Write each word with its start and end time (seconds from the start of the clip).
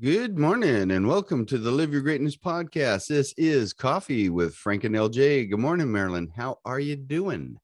Good 0.00 0.38
morning 0.38 0.92
and 0.92 1.08
welcome 1.08 1.44
to 1.46 1.58
the 1.58 1.72
Live 1.72 1.92
Your 1.92 2.02
Greatness 2.02 2.36
podcast. 2.36 3.08
This 3.08 3.34
is 3.36 3.72
Coffee 3.72 4.28
with 4.28 4.54
Frank 4.54 4.84
and 4.84 4.94
LJ. 4.94 5.50
Good 5.50 5.58
morning, 5.58 5.90
Marilyn. 5.90 6.30
How 6.36 6.60
are 6.64 6.78
you 6.78 6.94
doing? 6.94 7.56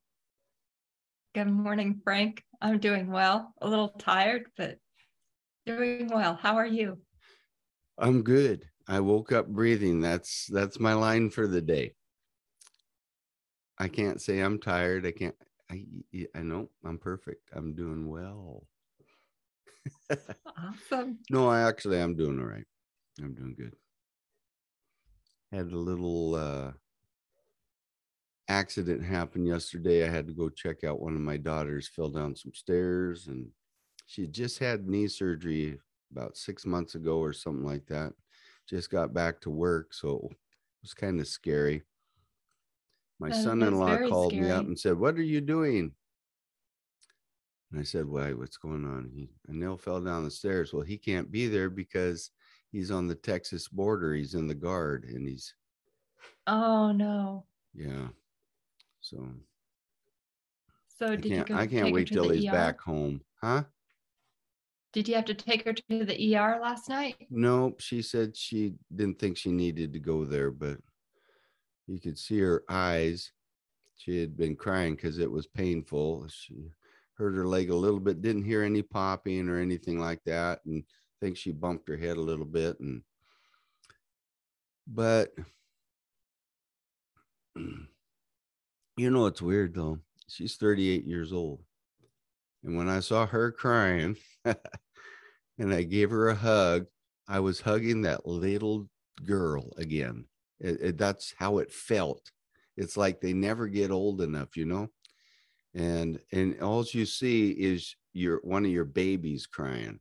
Good 1.36 1.46
morning, 1.46 2.00
Frank. 2.02 2.42
I'm 2.60 2.80
doing 2.80 3.12
well. 3.12 3.54
A 3.62 3.68
little 3.68 3.86
tired, 3.86 4.46
but 4.56 4.78
doing 5.64 6.08
well. 6.08 6.34
How 6.34 6.56
are 6.56 6.66
you? 6.66 6.98
I'm 7.98 8.22
good. 8.24 8.64
I 8.88 8.98
woke 8.98 9.30
up 9.30 9.46
breathing. 9.46 10.00
That's 10.00 10.48
that's 10.48 10.80
my 10.80 10.94
line 10.94 11.30
for 11.30 11.46
the 11.46 11.62
day. 11.62 11.94
I 13.78 13.86
can't 13.86 14.20
say 14.20 14.40
I'm 14.40 14.58
tired. 14.58 15.06
I 15.06 15.12
can't 15.12 15.36
I 15.70 15.84
I 16.34 16.40
know 16.40 16.70
I'm 16.84 16.98
perfect. 16.98 17.50
I'm 17.54 17.76
doing 17.76 18.08
well 18.08 18.66
awesome. 20.56 21.18
No, 21.30 21.48
I 21.48 21.62
actually 21.68 22.00
I'm 22.00 22.16
doing 22.16 22.38
all 22.38 22.46
right. 22.46 22.66
I'm 23.20 23.34
doing 23.34 23.54
good. 23.54 23.76
Had 25.50 25.72
a 25.72 25.78
little 25.78 26.34
uh 26.34 26.74
accident 28.48 29.02
happen 29.02 29.46
yesterday. 29.46 30.04
I 30.06 30.10
had 30.10 30.26
to 30.26 30.32
go 30.34 30.48
check 30.48 30.84
out 30.84 31.00
one 31.00 31.14
of 31.14 31.20
my 31.20 31.36
daughters, 31.36 31.88
fell 31.88 32.10
down 32.10 32.36
some 32.36 32.54
stairs, 32.54 33.26
and 33.26 33.52
she 34.06 34.26
just 34.26 34.58
had 34.58 34.88
knee 34.88 35.08
surgery 35.08 35.80
about 36.10 36.36
six 36.36 36.66
months 36.66 36.94
ago 36.94 37.18
or 37.18 37.32
something 37.32 37.64
like 37.64 37.86
that. 37.86 38.12
Just 38.68 38.90
got 38.90 39.12
back 39.14 39.40
to 39.42 39.50
work, 39.50 39.92
so 39.94 40.28
it 40.30 40.36
was 40.82 40.94
kind 40.94 41.20
of 41.20 41.28
scary. 41.28 41.84
My 43.18 43.32
son-in-law 43.32 43.98
called 43.98 44.36
scary. 44.36 44.38
me 44.38 44.50
up 44.50 44.66
and 44.66 44.78
said, 44.78 44.98
"What 45.00 45.16
are 45.18 45.22
you 45.22 45.40
doing?" 45.40 45.96
And 47.70 47.80
I 47.80 47.84
said, 47.84 48.06
Why, 48.06 48.32
what's 48.32 48.56
going 48.56 48.84
on? 48.84 49.10
He 49.12 49.28
Anil 49.50 49.80
fell 49.80 50.00
down 50.00 50.24
the 50.24 50.30
stairs. 50.30 50.72
Well, 50.72 50.82
he 50.82 50.96
can't 50.96 51.30
be 51.30 51.48
there 51.48 51.70
because 51.70 52.30
he's 52.70 52.90
on 52.90 53.06
the 53.06 53.14
Texas 53.14 53.68
border. 53.68 54.14
He's 54.14 54.34
in 54.34 54.46
the 54.46 54.54
guard 54.54 55.04
and 55.04 55.26
he's 55.26 55.54
Oh 56.46 56.92
no. 56.92 57.46
Yeah. 57.74 58.08
So 59.00 59.28
So 60.88 61.16
did 61.16 61.48
you 61.48 61.56
I 61.56 61.66
can't 61.66 61.92
wait 61.92 62.08
till 62.08 62.30
he's 62.30 62.46
ER? 62.46 62.52
back 62.52 62.80
home. 62.80 63.22
Huh? 63.42 63.64
Did 64.92 65.08
you 65.08 65.16
have 65.16 65.24
to 65.24 65.34
take 65.34 65.64
her 65.64 65.72
to 65.72 66.04
the 66.04 66.36
ER 66.36 66.60
last 66.62 66.88
night? 66.88 67.26
Nope. 67.28 67.80
She 67.80 68.00
said 68.00 68.36
she 68.36 68.74
didn't 68.94 69.18
think 69.18 69.36
she 69.36 69.50
needed 69.50 69.92
to 69.92 69.98
go 69.98 70.24
there, 70.24 70.52
but 70.52 70.78
you 71.88 71.98
could 71.98 72.16
see 72.16 72.38
her 72.38 72.62
eyes. 72.68 73.32
She 73.96 74.20
had 74.20 74.36
been 74.36 74.54
crying 74.54 74.94
because 74.94 75.18
it 75.18 75.30
was 75.30 75.46
painful. 75.48 76.28
She 76.28 76.70
hurt 77.16 77.34
her 77.34 77.46
leg 77.46 77.70
a 77.70 77.76
little 77.76 78.00
bit, 78.00 78.22
didn't 78.22 78.44
hear 78.44 78.62
any 78.62 78.82
popping 78.82 79.48
or 79.48 79.58
anything 79.58 79.98
like 79.98 80.22
that. 80.24 80.60
And 80.66 80.82
I 80.86 81.24
think 81.24 81.36
she 81.36 81.52
bumped 81.52 81.88
her 81.88 81.96
head 81.96 82.16
a 82.16 82.22
little 82.22 82.44
bit. 82.44 82.78
And, 82.80 83.02
but, 84.86 85.32
you 87.56 89.10
know, 89.10 89.26
it's 89.26 89.42
weird 89.42 89.74
though. 89.74 89.98
She's 90.28 90.56
38 90.56 91.04
years 91.04 91.32
old. 91.32 91.60
And 92.64 92.76
when 92.76 92.88
I 92.88 93.00
saw 93.00 93.26
her 93.26 93.52
crying 93.52 94.16
and 94.44 95.72
I 95.72 95.82
gave 95.82 96.10
her 96.10 96.28
a 96.28 96.34
hug, 96.34 96.86
I 97.28 97.40
was 97.40 97.60
hugging 97.60 98.02
that 98.02 98.26
little 98.26 98.88
girl 99.24 99.72
again. 99.76 100.26
It, 100.60 100.80
it, 100.80 100.98
that's 100.98 101.34
how 101.38 101.58
it 101.58 101.72
felt. 101.72 102.30
It's 102.76 102.96
like 102.96 103.20
they 103.20 103.32
never 103.32 103.68
get 103.68 103.90
old 103.90 104.20
enough, 104.20 104.56
you 104.56 104.64
know? 104.64 104.88
And 105.74 106.18
and 106.32 106.60
all 106.60 106.84
you 106.92 107.04
see 107.04 107.50
is 107.50 107.96
your 108.12 108.40
one 108.44 108.64
of 108.64 108.70
your 108.70 108.84
babies 108.84 109.46
crying 109.46 109.98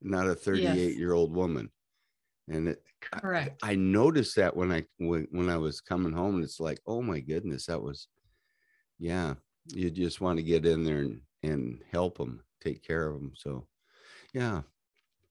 not 0.00 0.28
a 0.28 0.34
38 0.34 0.76
yes. 0.76 0.96
year 0.96 1.12
old 1.12 1.34
woman. 1.34 1.70
And 2.48 2.68
it, 2.68 2.82
correct 3.00 3.60
I, 3.62 3.72
I, 3.72 3.74
noticed 3.74 4.34
that 4.36 4.56
when 4.56 4.72
i 4.72 4.84
when, 4.98 5.28
when 5.30 5.48
i 5.48 5.56
was 5.56 5.80
coming 5.80 6.12
home 6.12 6.36
and 6.36 6.44
it's 6.44 6.58
like 6.58 6.80
oh 6.86 7.00
my 7.00 7.20
goodness 7.20 7.66
that 7.66 7.80
was 7.80 8.08
yeah 8.98 9.34
you 9.68 9.90
just 9.90 10.20
want 10.20 10.38
to 10.38 10.42
get 10.42 10.66
in 10.66 10.82
there 10.82 10.98
and, 10.98 11.20
and 11.44 11.80
help 11.92 12.18
them 12.18 12.42
take 12.60 12.82
care 12.82 13.06
of 13.06 13.14
them 13.14 13.32
so 13.36 13.66
yeah 14.32 14.62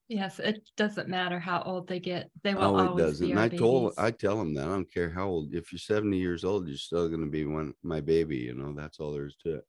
yes 0.08 0.38
it 0.38 0.62
doesn't 0.76 1.08
matter 1.08 1.38
how 1.38 1.62
old 1.62 1.86
they 1.86 2.00
get 2.00 2.30
they 2.42 2.54
will 2.54 2.76
oh, 2.76 2.88
always 2.88 3.04
it 3.04 3.06
doesn't 3.06 3.26
be 3.26 3.30
and 3.30 3.40
i 3.40 3.44
babies. 3.48 3.60
told 3.60 3.92
i 3.98 4.10
tell 4.10 4.36
them 4.36 4.54
that 4.54 4.64
i 4.64 4.68
don't 4.68 4.92
care 4.92 5.10
how 5.10 5.26
old 5.26 5.54
if 5.54 5.70
you're 5.70 5.78
70 5.78 6.16
years 6.16 6.44
old 6.44 6.66
you're 6.66 6.76
still 6.76 7.08
going 7.08 7.20
to 7.20 7.30
be 7.30 7.44
one 7.44 7.74
my 7.82 8.00
baby 8.00 8.38
you 8.38 8.54
know 8.54 8.72
that's 8.72 9.00
all 9.00 9.12
there 9.12 9.26
is 9.26 9.36
to 9.42 9.56
it 9.56 9.64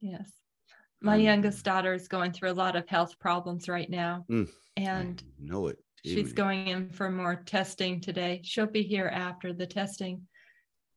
Yes. 0.00 0.30
My 1.00 1.14
um, 1.14 1.20
youngest 1.20 1.64
daughter 1.64 1.94
is 1.94 2.08
going 2.08 2.32
through 2.32 2.50
a 2.50 2.52
lot 2.52 2.76
of 2.76 2.88
health 2.88 3.18
problems 3.18 3.68
right 3.68 3.88
now. 3.88 4.24
Mm, 4.30 4.48
and 4.76 5.22
know 5.38 5.68
it. 5.68 5.78
She's 6.04 6.32
going 6.32 6.68
in 6.68 6.88
for 6.88 7.10
more 7.10 7.36
testing 7.36 8.00
today. 8.00 8.40
She'll 8.42 8.66
be 8.66 8.82
here 8.82 9.10
after 9.12 9.52
the 9.52 9.66
testing. 9.66 10.26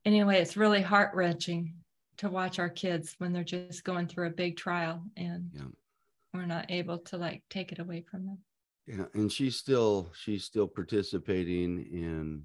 Anyway, 0.06 0.40
it's 0.40 0.56
really 0.56 0.80
heart 0.80 1.14
wrenching 1.14 1.74
to 2.18 2.30
watch 2.30 2.58
our 2.58 2.70
kids 2.70 3.14
when 3.18 3.32
they're 3.32 3.44
just 3.44 3.84
going 3.84 4.06
through 4.06 4.28
a 4.28 4.32
big 4.32 4.56
trial 4.56 5.02
and 5.16 5.50
yeah. 5.52 5.62
We're 6.34 6.46
not 6.46 6.70
able 6.70 6.98
to 6.98 7.16
like 7.16 7.42
take 7.48 7.72
it 7.72 7.78
away 7.78 8.04
from 8.10 8.26
them. 8.26 8.38
Yeah, 8.86 9.04
and 9.14 9.32
she's 9.32 9.56
still 9.56 10.10
she's 10.14 10.44
still 10.44 10.68
participating 10.68 11.86
in 11.90 12.42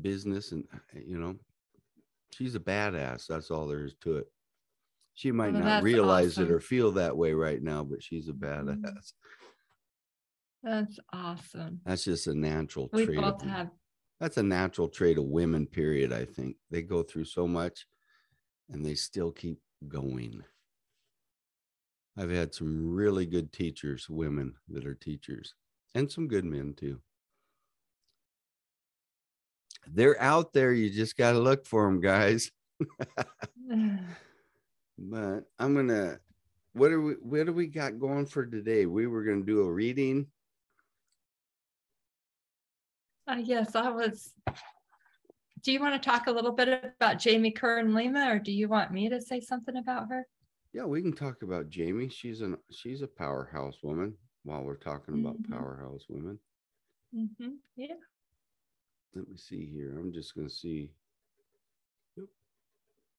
business 0.00 0.52
and 0.52 0.64
you 0.92 1.18
know 1.18 1.36
she's 2.32 2.54
a 2.54 2.60
badass. 2.60 3.26
That's 3.26 3.50
all 3.50 3.68
there 3.68 3.84
is 3.84 3.94
to 4.02 4.16
it. 4.16 4.26
She 5.14 5.32
might 5.32 5.52
well, 5.52 5.64
not 5.64 5.82
realize 5.82 6.32
awesome. 6.32 6.44
it 6.44 6.50
or 6.52 6.60
feel 6.60 6.92
that 6.92 7.16
way 7.16 7.32
right 7.32 7.62
now, 7.62 7.84
but 7.84 8.02
she's 8.02 8.28
a 8.28 8.32
mm-hmm. 8.32 8.70
badass. 8.70 9.12
That's 10.62 10.98
awesome. 11.12 11.80
That's 11.84 12.04
just 12.04 12.26
a 12.28 12.34
natural 12.34 12.88
we 12.92 13.04
trait. 13.04 13.18
Both 13.18 13.42
have... 13.42 13.68
That's 14.20 14.36
a 14.36 14.42
natural 14.42 14.88
trait 14.88 15.18
of 15.18 15.24
women, 15.24 15.66
period. 15.66 16.12
I 16.12 16.24
think 16.24 16.56
they 16.70 16.82
go 16.82 17.02
through 17.02 17.24
so 17.24 17.48
much 17.48 17.86
and 18.70 18.84
they 18.84 18.94
still 18.94 19.32
keep 19.32 19.58
going. 19.88 20.42
I've 22.18 22.30
had 22.30 22.52
some 22.52 22.92
really 22.92 23.26
good 23.26 23.52
teachers, 23.52 24.10
women 24.10 24.54
that 24.70 24.84
are 24.84 24.94
teachers, 24.94 25.54
and 25.94 26.10
some 26.10 26.26
good 26.26 26.44
men 26.44 26.74
too. 26.76 26.98
They're 29.86 30.20
out 30.20 30.52
there. 30.52 30.72
You 30.72 30.90
just 30.90 31.16
got 31.16 31.32
to 31.32 31.38
look 31.38 31.64
for 31.64 31.86
them, 31.86 32.00
guys. 32.00 32.50
but 34.98 35.44
I'm 35.60 35.74
gonna. 35.76 36.18
What 36.72 36.90
are 36.90 37.00
we? 37.00 37.12
What 37.14 37.46
do 37.46 37.52
we 37.52 37.68
got 37.68 38.00
going 38.00 38.26
for 38.26 38.44
today? 38.44 38.86
We 38.86 39.06
were 39.06 39.22
gonna 39.22 39.44
do 39.44 39.60
a 39.60 39.72
reading. 39.72 40.26
Uh, 43.28 43.36
yes, 43.36 43.76
I 43.76 43.90
was. 43.90 44.32
Do 45.62 45.72
you 45.72 45.78
want 45.80 46.00
to 46.00 46.10
talk 46.10 46.26
a 46.26 46.32
little 46.32 46.52
bit 46.52 46.94
about 47.00 47.20
Jamie 47.20 47.52
Kern 47.52 47.94
Lima, 47.94 48.28
or 48.32 48.40
do 48.40 48.50
you 48.50 48.68
want 48.68 48.90
me 48.90 49.08
to 49.08 49.20
say 49.20 49.40
something 49.40 49.76
about 49.76 50.08
her? 50.10 50.26
Yeah, 50.72 50.84
we 50.84 51.00
can 51.02 51.14
talk 51.14 51.42
about 51.42 51.70
Jamie. 51.70 52.08
She's 52.08 52.40
an 52.40 52.58
she's 52.70 53.02
a 53.02 53.06
powerhouse 53.06 53.78
woman. 53.82 54.14
While 54.44 54.62
we're 54.64 54.76
talking 54.76 55.20
about 55.20 55.42
mm-hmm. 55.42 55.52
powerhouse 55.52 56.04
women. 56.08 56.38
Mm-hmm. 57.14 57.50
Yeah. 57.76 57.94
Let 59.14 59.28
me 59.28 59.36
see 59.36 59.66
here. 59.66 59.98
I'm 59.98 60.12
just 60.12 60.34
gonna 60.34 60.50
see. 60.50 60.92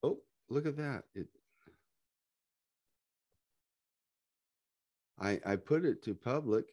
Oh, 0.01 0.19
look 0.49 0.65
at 0.65 0.77
that! 0.77 1.03
It 1.13 1.27
I, 5.19 5.39
I 5.45 5.55
put 5.57 5.83
it 5.83 6.01
to 6.03 6.15
public, 6.15 6.65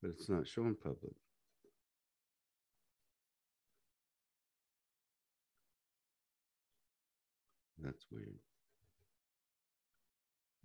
but 0.00 0.10
it's 0.10 0.28
not 0.28 0.48
showing 0.48 0.74
public. 0.74 1.12
That's 7.86 8.04
weird. 8.10 8.34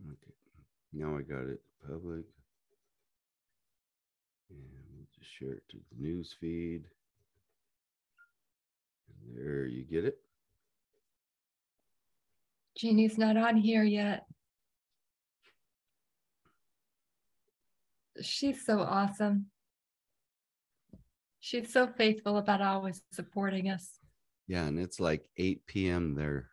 Okay, 0.04 0.34
now 0.92 1.16
I 1.16 1.22
got 1.22 1.48
it 1.48 1.62
public. 1.88 2.26
And 4.50 4.60
we'll 4.92 5.06
just 5.16 5.30
share 5.38 5.54
it 5.54 5.64
to 5.70 5.78
the 5.78 6.04
news 6.04 6.36
feed. 6.42 6.86
And 9.08 9.38
there 9.38 9.68
you 9.68 9.84
get 9.84 10.04
it. 10.04 10.18
Jeannie's 12.76 13.20
not 13.20 13.38
on 13.38 13.56
here 13.56 13.84
yet. 13.84 14.26
she's 18.24 18.66
so 18.66 18.80
awesome. 18.80 19.46
She's 21.40 21.72
so 21.72 21.88
faithful 21.88 22.38
about 22.38 22.62
always 22.62 23.02
supporting 23.12 23.70
us. 23.70 24.00
Yeah, 24.48 24.66
and 24.66 24.80
it's 24.80 25.00
like 25.00 25.30
8 25.38 25.66
p.m. 25.68 26.16
there. 26.16 26.51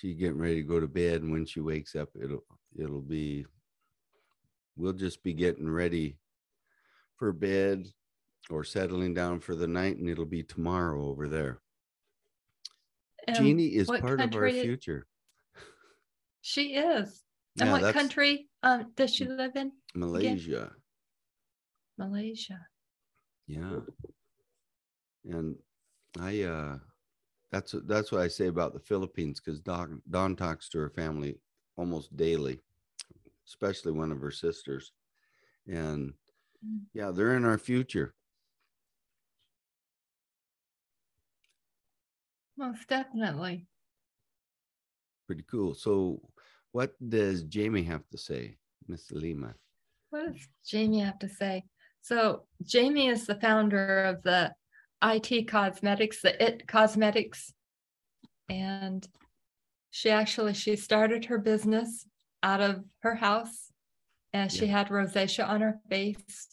She's 0.00 0.16
getting 0.16 0.38
ready 0.38 0.56
to 0.56 0.62
go 0.62 0.80
to 0.80 0.88
bed, 0.88 1.20
and 1.20 1.30
when 1.30 1.44
she 1.44 1.60
wakes 1.60 1.94
up, 1.94 2.08
it'll 2.18 2.42
it'll 2.74 3.02
be 3.02 3.44
we'll 4.74 4.94
just 4.94 5.22
be 5.22 5.34
getting 5.34 5.70
ready 5.70 6.16
for 7.16 7.34
bed 7.34 7.86
or 8.48 8.64
settling 8.64 9.12
down 9.12 9.40
for 9.40 9.54
the 9.54 9.66
night, 9.66 9.98
and 9.98 10.08
it'll 10.08 10.24
be 10.24 10.42
tomorrow 10.42 11.06
over 11.06 11.28
there. 11.28 11.60
Um, 13.28 13.34
Jeannie 13.34 13.66
is 13.66 13.88
part 13.88 14.22
of 14.22 14.34
our 14.34 14.50
future. 14.50 15.06
She 16.40 16.76
is. 16.76 17.22
And 17.58 17.68
yeah, 17.68 17.80
what 17.80 17.92
country 17.92 18.48
um, 18.62 18.92
does 18.96 19.14
she 19.14 19.26
live 19.26 19.54
in? 19.54 19.70
Malaysia. 19.94 20.56
Again? 20.56 20.70
Malaysia. 21.98 22.58
Yeah. 23.46 23.80
And 25.26 25.56
I 26.18 26.42
uh 26.44 26.78
that's 27.50 27.74
that's 27.86 28.12
what 28.12 28.20
I 28.20 28.28
say 28.28 28.46
about 28.46 28.72
the 28.72 28.80
Philippines 28.80 29.40
because 29.40 29.60
Don, 29.60 30.00
Dawn 30.08 30.36
talks 30.36 30.68
to 30.70 30.78
her 30.78 30.90
family 30.90 31.36
almost 31.76 32.16
daily, 32.16 32.60
especially 33.46 33.92
one 33.92 34.12
of 34.12 34.20
her 34.20 34.30
sisters. 34.30 34.92
And 35.66 36.12
mm. 36.64 36.80
yeah, 36.94 37.10
they're 37.10 37.36
in 37.36 37.44
our 37.44 37.58
future. 37.58 38.14
Most 42.56 42.86
definitely. 42.88 43.66
Pretty 45.26 45.44
cool. 45.50 45.74
So, 45.74 46.20
what 46.72 46.92
does 47.08 47.42
Jamie 47.44 47.82
have 47.84 48.06
to 48.10 48.18
say, 48.18 48.58
Miss 48.86 49.10
Lima? 49.10 49.54
What 50.10 50.26
does 50.26 50.46
Jamie 50.66 51.00
have 51.00 51.18
to 51.20 51.28
say? 51.28 51.64
So, 52.02 52.42
Jamie 52.62 53.08
is 53.08 53.26
the 53.26 53.36
founder 53.36 54.04
of 54.04 54.22
the 54.22 54.52
IT 55.02 55.48
Cosmetics, 55.48 56.20
the 56.22 56.42
IT 56.44 56.66
Cosmetics, 56.66 57.52
and 58.48 59.06
she 59.90 60.10
actually 60.10 60.54
she 60.54 60.76
started 60.76 61.26
her 61.26 61.38
business 61.38 62.06
out 62.42 62.60
of 62.60 62.84
her 63.00 63.14
house, 63.14 63.70
and 64.32 64.50
she 64.50 64.66
yeah. 64.66 64.78
had 64.78 64.88
rosacea 64.88 65.48
on 65.48 65.60
her 65.60 65.80
face, 65.88 66.48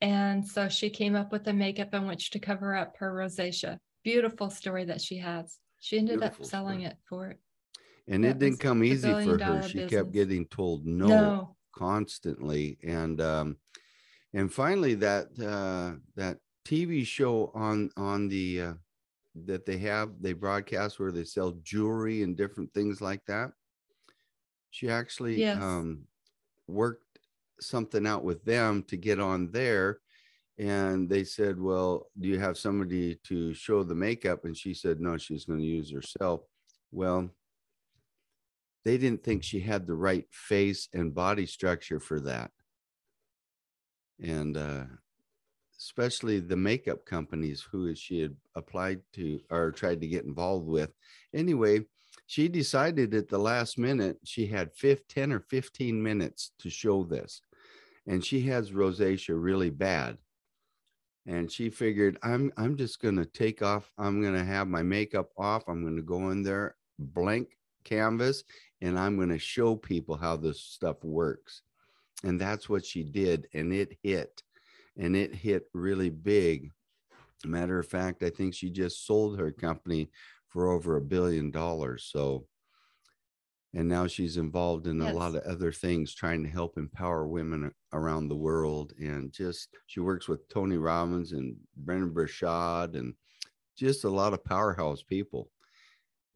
and 0.00 0.46
so 0.46 0.68
she 0.68 0.90
came 0.90 1.14
up 1.14 1.32
with 1.32 1.46
a 1.48 1.52
makeup 1.52 1.94
in 1.94 2.06
which 2.06 2.30
to 2.30 2.38
cover 2.38 2.74
up 2.76 2.96
her 2.98 3.12
rosacea. 3.12 3.78
Beautiful 4.02 4.50
story 4.50 4.84
that 4.84 5.00
she 5.00 5.18
has. 5.18 5.58
She 5.80 5.98
ended 5.98 6.20
Beautiful 6.20 6.44
up 6.44 6.50
selling 6.50 6.80
story. 6.80 6.90
it 6.90 6.96
for 7.08 7.26
it. 7.28 7.38
And 8.06 8.24
that 8.24 8.30
it 8.30 8.38
didn't 8.38 8.60
come 8.60 8.84
easy 8.84 9.10
for 9.10 9.38
her. 9.38 9.62
She 9.62 9.78
business. 9.78 9.90
kept 9.90 10.12
getting 10.12 10.46
told 10.46 10.84
no, 10.84 11.06
no. 11.06 11.56
constantly, 11.74 12.78
and 12.82 13.18
um, 13.22 13.56
and 14.34 14.52
finally 14.52 14.94
that 14.96 15.28
uh, 15.40 15.98
that 16.16 16.38
TV 16.66 17.06
show 17.06 17.50
on 17.54 17.90
on 17.96 18.28
the 18.28 18.60
uh, 18.60 18.74
that 19.46 19.66
they 19.66 19.78
have 19.78 20.10
they 20.20 20.32
broadcast 20.32 20.98
where 20.98 21.12
they 21.12 21.24
sell 21.24 21.52
jewelry 21.62 22.22
and 22.22 22.36
different 22.36 22.72
things 22.72 23.00
like 23.00 23.24
that. 23.26 23.52
She 24.70 24.88
actually 24.88 25.38
yes. 25.38 25.62
um, 25.62 26.06
worked 26.66 27.18
something 27.60 28.06
out 28.06 28.24
with 28.24 28.44
them 28.44 28.82
to 28.84 28.96
get 28.96 29.20
on 29.20 29.50
there, 29.50 30.00
and 30.58 31.08
they 31.08 31.24
said, 31.24 31.60
"Well, 31.60 32.10
do 32.18 32.28
you 32.28 32.38
have 32.38 32.58
somebody 32.58 33.16
to 33.24 33.54
show 33.54 33.82
the 33.82 33.94
makeup?" 33.94 34.44
And 34.44 34.56
she 34.56 34.74
said, 34.74 35.00
"No, 35.00 35.16
she's 35.16 35.44
going 35.44 35.60
to 35.60 35.66
use 35.66 35.92
herself." 35.92 36.42
Well, 36.90 37.30
they 38.84 38.98
didn't 38.98 39.24
think 39.24 39.42
she 39.42 39.60
had 39.60 39.86
the 39.86 39.94
right 39.94 40.26
face 40.30 40.88
and 40.92 41.14
body 41.14 41.46
structure 41.46 42.00
for 42.00 42.20
that 42.20 42.50
and 44.22 44.56
uh, 44.56 44.84
especially 45.78 46.40
the 46.40 46.56
makeup 46.56 47.04
companies 47.04 47.62
who 47.62 47.94
she 47.94 48.20
had 48.20 48.36
applied 48.54 49.00
to 49.12 49.40
or 49.50 49.72
tried 49.72 50.00
to 50.00 50.06
get 50.06 50.24
involved 50.24 50.66
with. 50.66 50.90
Anyway, 51.34 51.80
she 52.26 52.48
decided 52.48 53.14
at 53.14 53.28
the 53.28 53.38
last 53.38 53.78
minute 53.78 54.18
she 54.24 54.46
had 54.46 54.70
10 55.08 55.32
or 55.32 55.40
15 55.40 56.02
minutes 56.02 56.52
to 56.58 56.70
show 56.70 57.04
this. 57.04 57.40
And 58.06 58.24
she 58.24 58.42
has 58.42 58.70
rosacea 58.70 59.34
really 59.40 59.70
bad. 59.70 60.18
And 61.26 61.50
she 61.50 61.70
figured, 61.70 62.18
I'm 62.22 62.52
I'm 62.58 62.76
just 62.76 63.00
gonna 63.00 63.24
take 63.24 63.62
off, 63.62 63.90
I'm 63.96 64.22
gonna 64.22 64.44
have 64.44 64.68
my 64.68 64.82
makeup 64.82 65.30
off, 65.38 65.64
I'm 65.68 65.82
gonna 65.82 66.02
go 66.02 66.30
in 66.30 66.42
there, 66.42 66.76
blank 66.98 67.48
canvas, 67.82 68.44
and 68.82 68.98
I'm 68.98 69.18
gonna 69.18 69.38
show 69.38 69.74
people 69.74 70.16
how 70.16 70.36
this 70.36 70.60
stuff 70.60 71.02
works. 71.02 71.62
And 72.24 72.38
that's 72.38 72.68
what 72.68 72.84
she 72.84 73.04
did, 73.04 73.48
and 73.54 73.72
it 73.72 73.96
hit 74.02 74.42
and 74.96 75.16
it 75.16 75.34
hit 75.34 75.64
really 75.74 76.10
big. 76.10 76.70
Matter 77.44 77.78
of 77.78 77.86
fact, 77.86 78.22
I 78.22 78.30
think 78.30 78.54
she 78.54 78.70
just 78.70 79.06
sold 79.06 79.38
her 79.38 79.50
company 79.50 80.10
for 80.48 80.70
over 80.70 80.96
a 80.96 81.00
billion 81.00 81.50
dollars. 81.50 82.08
So, 82.10 82.46
and 83.74 83.88
now 83.88 84.06
she's 84.06 84.36
involved 84.36 84.86
in 84.86 85.00
yes. 85.00 85.12
a 85.12 85.16
lot 85.16 85.34
of 85.34 85.42
other 85.42 85.72
things 85.72 86.14
trying 86.14 86.44
to 86.44 86.48
help 86.48 86.78
empower 86.78 87.26
women 87.26 87.72
around 87.92 88.28
the 88.28 88.36
world. 88.36 88.92
And 88.98 89.32
just 89.32 89.68
she 89.86 90.00
works 90.00 90.28
with 90.28 90.48
Tony 90.48 90.78
Robbins 90.78 91.32
and 91.32 91.56
Brendon 91.76 92.10
Burchard 92.10 92.94
and 92.94 93.14
just 93.76 94.04
a 94.04 94.08
lot 94.08 94.32
of 94.32 94.44
powerhouse 94.44 95.02
people. 95.02 95.50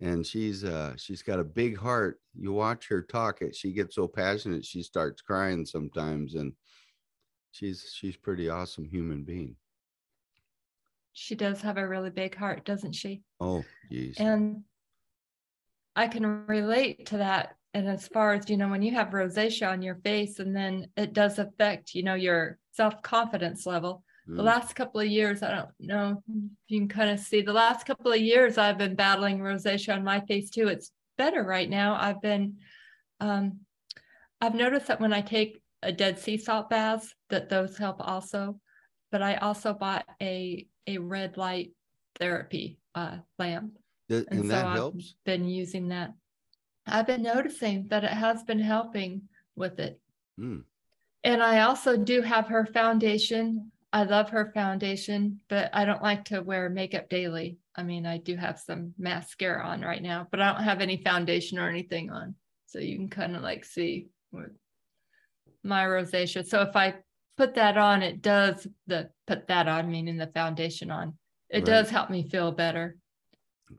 And 0.01 0.27
she's 0.27 0.65
uh 0.65 0.95
she's 0.97 1.23
got 1.23 1.41
a 1.41 1.45
big 1.45 1.77
heart. 1.77 2.21
You 2.35 2.53
watch 2.53 2.89
her 2.89 3.03
talk 3.03 3.41
it, 3.41 3.55
she 3.55 3.73
gets 3.73 3.95
so 3.95 4.09
passionate 4.09 4.65
she 4.65 4.83
starts 4.83 5.23
crying 5.23 5.65
sometimes. 5.65 6.35
And 6.35 6.53
she's 7.59 7.93
she's 7.95 8.17
pretty 8.17 8.49
awesome 8.49 8.85
human 8.85 9.25
being. 9.25 9.57
She 11.13 11.35
does 11.35 11.61
have 11.63 11.79
a 11.79 11.89
really 11.89 12.11
big 12.11 12.37
heart, 12.37 12.65
doesn't 12.65 12.95
she? 12.95 13.23
Oh, 13.41 13.65
geez. 13.91 14.17
And 14.19 14.63
I 15.97 16.07
can 16.07 16.47
relate 16.47 17.07
to 17.07 17.19
that. 17.19 17.57
And 17.75 17.89
as 17.89 18.07
far 18.07 18.35
as 18.35 18.49
you 18.49 18.57
know, 18.57 18.69
when 18.69 18.83
you 18.83 18.93
have 18.95 19.09
rosacea 19.09 19.69
on 19.71 19.83
your 19.83 19.97
face, 19.97 20.39
and 20.39 20.55
then 20.55 20.89
it 20.97 21.13
does 21.13 21.39
affect, 21.39 21.95
you 21.95 22.05
know, 22.05 22.15
your 22.15 22.59
self 22.73 23.03
confidence 23.03 23.67
level. 23.67 24.05
Mm. 24.29 24.37
The 24.37 24.43
last 24.43 24.77
couple 24.77 25.01
of 25.01 25.09
years, 25.09 25.43
I 25.43 25.51
don't 25.51 25.69
know 25.81 26.23
if 26.29 26.35
you 26.69 26.79
can 26.79 26.89
kind 26.89 27.11
of 27.11 27.19
see 27.19 27.43
the 27.43 27.53
last 27.53 27.85
couple 27.85 28.13
of 28.13 28.21
years 28.21 28.57
I've 28.57 28.79
been 28.79 28.95
battling 28.95 29.41
rosacea 29.41 29.95
on 29.95 30.05
my 30.05 30.21
face 30.21 30.51
too. 30.51 30.69
It's 30.69 30.93
better 31.17 31.43
right 31.43 31.69
now. 31.69 31.97
I've 32.01 32.23
been, 32.23 32.59
um, 33.19 33.61
I've 34.41 34.55
noticed 34.55 34.87
that 34.87 35.01
when 35.01 35.13
I 35.13 35.21
take 35.21 35.61
a 35.83 35.93
dead 35.93 36.19
sea 36.19 36.37
salt 36.37 36.71
bath 36.71 37.15
that 37.31 37.49
those 37.49 37.77
help 37.77 37.97
also. 38.01 38.61
But 39.11 39.23
i 39.23 39.37
also 39.37 39.73
bought 39.73 40.05
a 40.21 40.67
a 40.87 40.99
red 40.99 41.37
light 41.37 41.73
therapy 42.19 42.79
uh, 42.95 43.19
lamp. 43.39 43.79
And, 44.11 44.27
and 44.31 44.51
that 44.51 44.63
so 44.63 44.69
helps? 44.69 45.15
i've 45.19 45.25
been 45.25 45.49
using 45.49 45.89
that. 45.89 46.15
I've 46.87 47.07
been 47.07 47.23
noticing 47.23 47.89
that 47.89 48.05
it 48.05 48.11
has 48.11 48.43
been 48.43 48.59
helping 48.59 49.23
with 49.57 49.79
it. 49.79 50.01
Mm. 50.41 50.63
and 51.25 51.43
i 51.43 51.61
also 51.61 51.97
do 51.97 52.23
have 52.23 52.47
her 52.49 52.67
foundation. 52.67 53.73
I 53.93 54.05
love 54.05 54.29
her 54.31 54.53
foundation 54.55 55.41
but 55.49 55.71
i 55.73 55.85
don't 55.85 56.03
like 56.03 56.25
to 56.27 56.43
wear 56.43 56.69
makeup 56.69 57.09
daily. 57.09 57.59
I 57.75 57.83
mean 57.83 58.07
i 58.07 58.19
do 58.19 58.37
have 58.37 58.59
some 58.61 58.95
mascara 58.99 59.65
on 59.67 59.81
right 59.81 60.03
now 60.03 60.27
but 60.31 60.41
i 60.41 60.53
don't 60.53 60.63
have 60.63 60.81
any 60.81 60.99
foundation 61.03 61.59
or 61.59 61.69
anything 61.69 62.11
on. 62.11 62.35
So 62.67 62.79
you 62.81 62.97
can 62.97 63.09
kind 63.09 63.35
of 63.35 63.43
like 63.43 63.65
see 63.65 64.09
what 64.31 64.51
my 65.63 65.85
rosacea. 65.85 66.47
So 66.47 66.63
if 66.63 66.77
I 66.77 66.95
put 67.37 67.55
that 67.55 67.77
on, 67.77 68.03
it 68.03 68.23
does 68.23 68.67
the 68.87 69.11
put 69.27 69.47
that 69.49 69.69
on, 69.69 69.91
meaning 69.91 70.17
the 70.17 70.27
foundation 70.29 70.91
on. 70.91 71.15
It 71.51 71.59
right. 71.59 71.67
does 71.67 71.91
help 71.91 72.11
me 72.11 72.29
feel 72.29 72.53
better. 72.53 72.97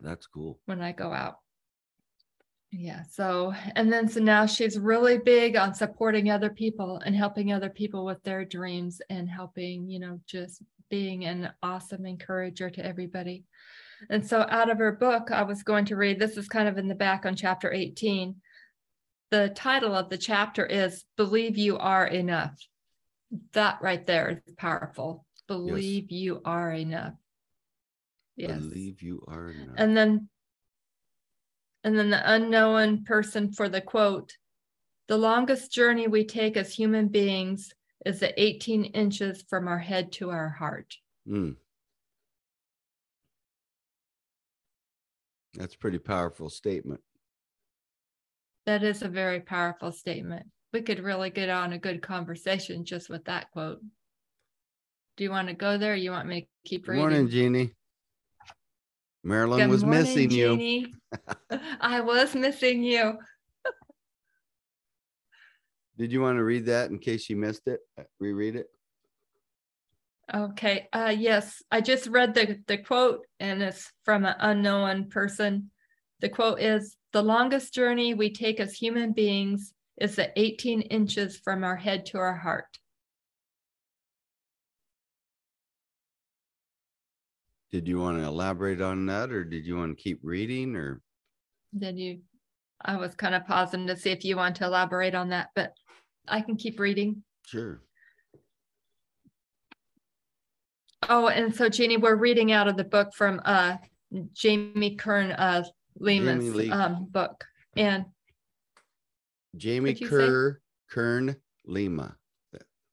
That's 0.02 0.28
cool. 0.28 0.60
When 0.66 0.82
I 0.82 0.92
go 0.92 1.12
out. 1.12 1.38
Yeah. 2.72 3.04
So, 3.10 3.54
and 3.76 3.92
then 3.92 4.08
so 4.08 4.20
now 4.20 4.46
she's 4.46 4.78
really 4.78 5.18
big 5.18 5.56
on 5.56 5.74
supporting 5.74 6.30
other 6.30 6.52
people 6.52 7.02
and 7.04 7.16
helping 7.16 7.52
other 7.52 7.70
people 7.70 8.06
with 8.06 8.22
their 8.24 8.46
dreams 8.46 9.02
and 9.10 9.28
helping, 9.28 9.90
you 9.90 10.00
know, 10.00 10.20
just 10.28 10.62
being 10.90 11.26
an 11.26 11.50
awesome 11.64 12.06
encourager 12.06 12.70
to 12.70 12.86
everybody. 12.86 13.44
And 14.10 14.26
so, 14.26 14.46
out 14.50 14.70
of 14.70 14.78
her 14.78 14.92
book, 14.92 15.32
I 15.32 15.44
was 15.44 15.64
going 15.64 15.86
to 15.86 15.96
read 15.96 16.20
this 16.20 16.38
is 16.38 16.48
kind 16.48 16.68
of 16.68 16.78
in 16.78 16.88
the 16.88 16.96
back 16.96 17.26
on 17.26 17.36
chapter 17.36 17.74
18 17.74 18.36
the 19.32 19.50
title 19.50 19.96
of 19.96 20.10
the 20.10 20.18
chapter 20.18 20.66
is 20.66 21.04
Believe 21.18 21.58
You 21.58 21.78
Are 21.78 22.06
Enough. 22.06 22.58
That 23.54 23.80
right 23.82 24.06
there 24.06 24.30
is 24.30 24.54
powerful. 24.56 25.26
Believe 25.48 26.12
yes. 26.12 26.22
you 26.22 26.42
are 26.46 26.72
enough. 26.72 27.14
Yes. 28.36 28.60
Believe 28.60 29.02
you 29.02 29.24
are 29.28 29.52
enough. 29.52 29.76
And 29.78 29.96
then 29.96 30.30
and 31.84 31.98
then 31.98 32.10
the 32.10 32.34
unknown 32.34 33.04
person 33.04 33.52
for 33.52 33.70
the 33.70 33.82
quote, 33.82 34.34
the 35.08 35.18
longest 35.18 35.72
journey 35.72 36.08
we 36.08 36.26
take 36.26 36.58
as 36.58 36.74
human 36.74 37.08
beings 37.08 37.74
is 38.06 38.20
the 38.20 38.42
18 38.42 38.86
inches 38.86 39.44
from 39.50 39.68
our 39.68 39.80
head 39.80 40.12
to 40.14 40.30
our 40.30 40.50
heart. 40.50 40.96
Mm. 41.28 41.56
That's 45.54 45.76
pretty 45.76 46.00
powerful 46.00 46.50
statement. 46.50 47.02
That 48.70 48.84
is 48.84 49.02
a 49.02 49.08
very 49.08 49.40
powerful 49.40 49.92
statement. 49.92 50.46
We 50.74 50.84
could 50.84 51.00
really 51.00 51.32
get 51.32 51.50
on 51.50 51.74
a 51.74 51.80
good 51.80 52.04
conversation 52.04 52.86
just 52.86 53.10
with 53.10 53.26
that 53.26 53.50
quote. 53.50 53.80
Do 55.18 55.24
you 55.24 55.32
want 55.32 55.48
to 55.48 55.56
go 55.56 55.80
there? 55.80 55.96
you 55.96 56.12
want 56.12 56.28
me 56.28 56.42
to 56.42 56.48
keep 56.70 56.88
reading? 56.88 57.04
Good 57.04 57.10
morning, 57.10 57.30
Jeannie. 57.32 57.74
Marilyn 59.24 59.62
good 59.62 59.70
was 59.72 59.84
morning, 59.84 60.04
missing 60.04 60.30
Jeannie. 60.30 60.94
you. 61.52 61.60
I 61.82 62.02
was 62.02 62.36
missing 62.36 62.84
you. 62.84 63.18
Did 65.98 66.12
you 66.12 66.22
want 66.22 66.38
to 66.38 66.44
read 66.44 66.68
that 66.68 66.92
in 66.92 67.00
case 67.00 67.28
you 67.28 67.38
missed 67.38 67.68
it? 67.68 67.80
Uh, 68.00 68.04
reread 68.20 68.56
it. 68.56 68.68
Okay. 70.32 70.88
Uh, 70.94 71.16
yes, 71.18 71.64
I 71.72 71.82
just 71.82 72.06
read 72.06 72.36
the, 72.36 72.60
the 72.68 72.78
quote 72.78 73.26
and 73.40 73.64
it's 73.64 73.92
from 74.06 74.26
an 74.26 74.36
unknown 74.38 75.10
person. 75.10 75.72
The 76.22 76.30
quote 76.30 76.60
is 76.60 76.98
The 77.14 77.22
longest 77.22 77.74
journey 77.74 78.14
we 78.14 78.32
take 78.32 78.60
as 78.60 78.74
human 78.74 79.14
beings 79.14 79.74
is 79.98 80.16
the 80.16 80.32
18 80.40 80.82
inches 80.82 81.38
from 81.38 81.64
our 81.64 81.76
head 81.76 82.06
to 82.08 82.18
our 82.18 82.36
heart. 82.36 82.78
Did 87.72 87.88
you 87.88 88.00
want 88.00 88.18
to 88.18 88.24
elaborate 88.24 88.82
on 88.82 89.06
that 89.06 89.32
or 89.32 89.44
did 89.44 89.66
you 89.66 89.78
want 89.78 89.96
to 89.96 90.04
keep 90.04 90.20
reading 90.24 90.76
or? 90.76 91.02
Did 91.78 92.00
you? 92.00 92.20
I 92.82 92.98
was 92.98 93.14
kind 93.14 93.36
of 93.36 93.46
pausing 93.46 93.88
to 93.88 93.96
see 93.96 94.10
if 94.10 94.26
you 94.26 94.38
want 94.38 94.56
to 94.58 94.66
elaborate 94.66 95.14
on 95.14 95.30
that, 95.30 95.50
but 95.54 95.74
I 96.28 96.42
can 96.42 96.56
keep 96.56 96.80
reading. 96.80 97.24
Sure. 97.46 97.82
Oh, 101.08 101.28
and 101.28 101.54
so 101.54 101.70
Jeannie, 101.70 101.98
we're 101.98 102.16
reading 102.16 102.52
out 102.52 102.68
of 102.68 102.76
the 102.76 102.84
book 102.84 103.14
from 103.14 103.42
uh 103.46 103.78
Jamie 104.34 104.96
Kern 104.96 105.32
uh 105.32 105.64
Lima's 106.00 106.56
Lee. 106.56 106.72
um 106.72 107.08
book. 107.12 107.46
And 107.76 108.06
Jamie 109.56 109.96
Kerr 109.96 110.60
Kern 110.90 111.36
Lima. 111.66 112.16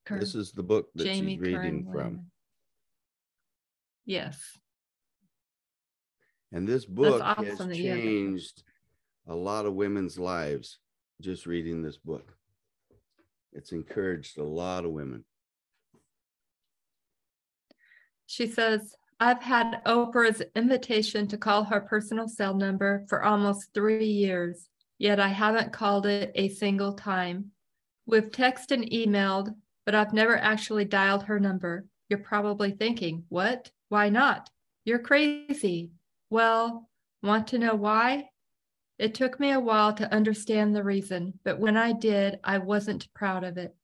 Kern. 0.04 0.20
This 0.20 0.34
is 0.34 0.52
the 0.52 0.62
book 0.62 0.88
that 0.94 1.04
Jamie 1.04 1.34
she's 1.34 1.40
reading 1.40 1.84
Kern 1.84 1.92
from. 1.92 2.04
Lima. 2.04 2.22
Yes. 4.04 4.40
And 6.52 6.66
this 6.66 6.84
book 6.84 7.20
awesome 7.22 7.68
has 7.68 7.76
changed 7.76 8.62
a 9.26 9.34
lot 9.34 9.66
of 9.66 9.74
women's 9.74 10.18
lives 10.18 10.78
just 11.20 11.46
reading 11.46 11.82
this 11.82 11.96
book. 11.96 12.32
It's 13.52 13.72
encouraged 13.72 14.38
a 14.38 14.44
lot 14.44 14.84
of 14.84 14.92
women. 14.92 15.24
She 18.26 18.46
says, 18.46 18.94
I've 19.18 19.40
had 19.40 19.82
Oprah's 19.86 20.42
invitation 20.54 21.26
to 21.28 21.38
call 21.38 21.64
her 21.64 21.80
personal 21.80 22.28
cell 22.28 22.54
number 22.54 23.06
for 23.08 23.24
almost 23.24 23.72
three 23.72 24.04
years, 24.04 24.68
yet 24.98 25.18
I 25.18 25.28
haven't 25.28 25.72
called 25.72 26.04
it 26.04 26.32
a 26.34 26.50
single 26.50 26.92
time. 26.92 27.52
We've 28.04 28.30
texted 28.30 28.72
and 28.72 28.90
emailed, 28.90 29.54
but 29.86 29.94
I've 29.94 30.12
never 30.12 30.36
actually 30.36 30.84
dialed 30.84 31.22
her 31.24 31.40
number. 31.40 31.86
You're 32.10 32.18
probably 32.18 32.72
thinking, 32.72 33.24
what? 33.30 33.70
Why 33.88 34.10
not? 34.10 34.50
You're 34.84 34.98
crazy. 34.98 35.92
Well, 36.28 36.90
want 37.22 37.46
to 37.48 37.58
know 37.58 37.74
why? 37.74 38.28
It 38.98 39.14
took 39.14 39.40
me 39.40 39.50
a 39.52 39.60
while 39.60 39.94
to 39.94 40.12
understand 40.12 40.76
the 40.76 40.84
reason, 40.84 41.38
but 41.42 41.58
when 41.58 41.78
I 41.78 41.92
did, 41.92 42.38
I 42.44 42.58
wasn't 42.58 43.12
proud 43.14 43.44
of 43.44 43.56
it. 43.56 43.74